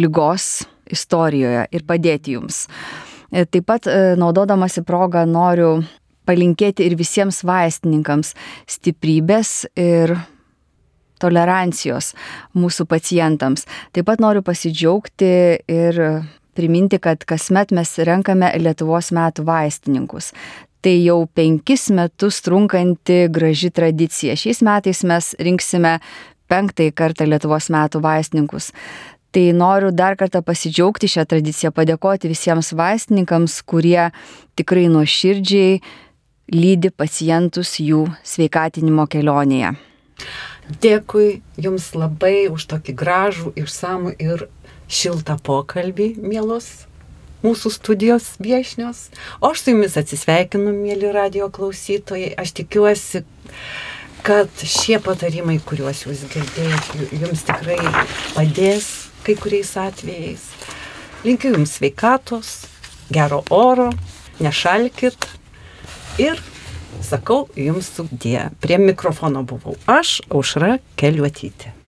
lygos 0.02 0.66
istorijoje 0.90 1.68
ir 1.70 1.84
padėti 1.86 2.34
jums. 2.34 2.66
E, 3.30 3.44
Taip 3.46 3.68
pat 3.70 3.86
e, 3.86 4.16
naudodamasi 4.18 4.82
progą 4.88 5.22
noriu 5.28 5.78
palinkėti 6.28 6.84
ir 6.84 6.98
visiems 6.98 7.44
vaistininkams 7.46 8.34
stiprybės 8.68 9.62
ir 9.78 10.18
tolerancijos 11.20 12.14
mūsų 12.58 12.88
pacientams. 12.90 13.66
Taip 13.92 14.08
pat 14.08 14.22
noriu 14.22 14.42
pasidžiaugti 14.46 15.32
ir 15.68 16.00
priminti, 16.58 16.98
kad 16.98 17.22
kasmet 17.28 17.70
mes 17.74 17.92
renkame 18.02 18.50
Lietuvos 18.58 19.12
metų 19.14 19.44
vaistininkus. 19.46 20.32
Tai 20.82 20.94
jau 20.94 21.20
penkis 21.34 21.88
metus 21.94 22.40
trunkanti 22.46 23.26
graži 23.34 23.70
tradicija. 23.74 24.36
Šiais 24.38 24.62
metais 24.66 25.02
mes 25.06 25.32
rinksime 25.42 25.98
penktąjį 26.50 26.94
kartą 26.98 27.26
Lietuvos 27.28 27.68
metų 27.74 28.02
vaistininkus. 28.02 28.72
Tai 29.34 29.44
noriu 29.52 29.90
dar 29.92 30.16
kartą 30.16 30.40
pasidžiaugti 30.40 31.10
šią 31.12 31.26
tradiciją, 31.28 31.72
padėkoti 31.76 32.30
visiems 32.30 32.72
vaistininkams, 32.78 33.58
kurie 33.68 34.08
tikrai 34.56 34.86
nuoširdžiai 34.88 35.82
lydi 36.54 36.90
pacientus 36.90 37.74
jų 37.82 38.06
sveikatinimo 38.24 39.04
kelionėje. 39.12 39.74
Dėkui 40.68 41.40
Jums 41.56 41.94
labai 41.96 42.48
už 42.52 42.66
tokį 42.68 42.94
gražų, 43.00 43.52
išsamų 43.56 44.12
ir 44.20 44.48
šiltą 44.88 45.38
pokalbį, 45.44 46.14
mielos 46.20 46.88
mūsų 47.44 47.72
studijos 47.72 48.34
viešnios. 48.42 49.08
O 49.40 49.52
aš 49.52 49.64
su 49.64 49.72
Jumis 49.72 49.96
atsisveikinu, 50.00 50.74
mėly 50.74 51.12
radio 51.14 51.48
klausytojai. 51.54 52.34
Aš 52.40 52.52
tikiuosi, 52.60 53.22
kad 54.26 54.50
šie 54.60 54.98
patarimai, 55.04 55.58
kuriuos 55.64 56.04
Jūs 56.06 56.26
girdėjote, 56.32 57.08
Jums 57.22 57.46
tikrai 57.48 57.78
padės 58.34 58.90
kai 59.26 59.38
kuriais 59.38 59.72
atvejais. 59.80 60.44
Linkiu 61.24 61.54
Jums 61.54 61.78
sveikatos, 61.78 62.52
gero 63.12 63.42
oro, 63.54 63.88
nešalkit 64.42 65.28
ir 66.20 66.38
sakau 67.04 67.46
Jums 67.58 67.90
sudė. 67.96 68.48
Prie 68.62 68.78
mikrofono 68.82 69.44
buvau 69.48 69.76
aš, 69.90 70.18
Aušra 70.30 70.78
Keliuotytė. 70.98 71.74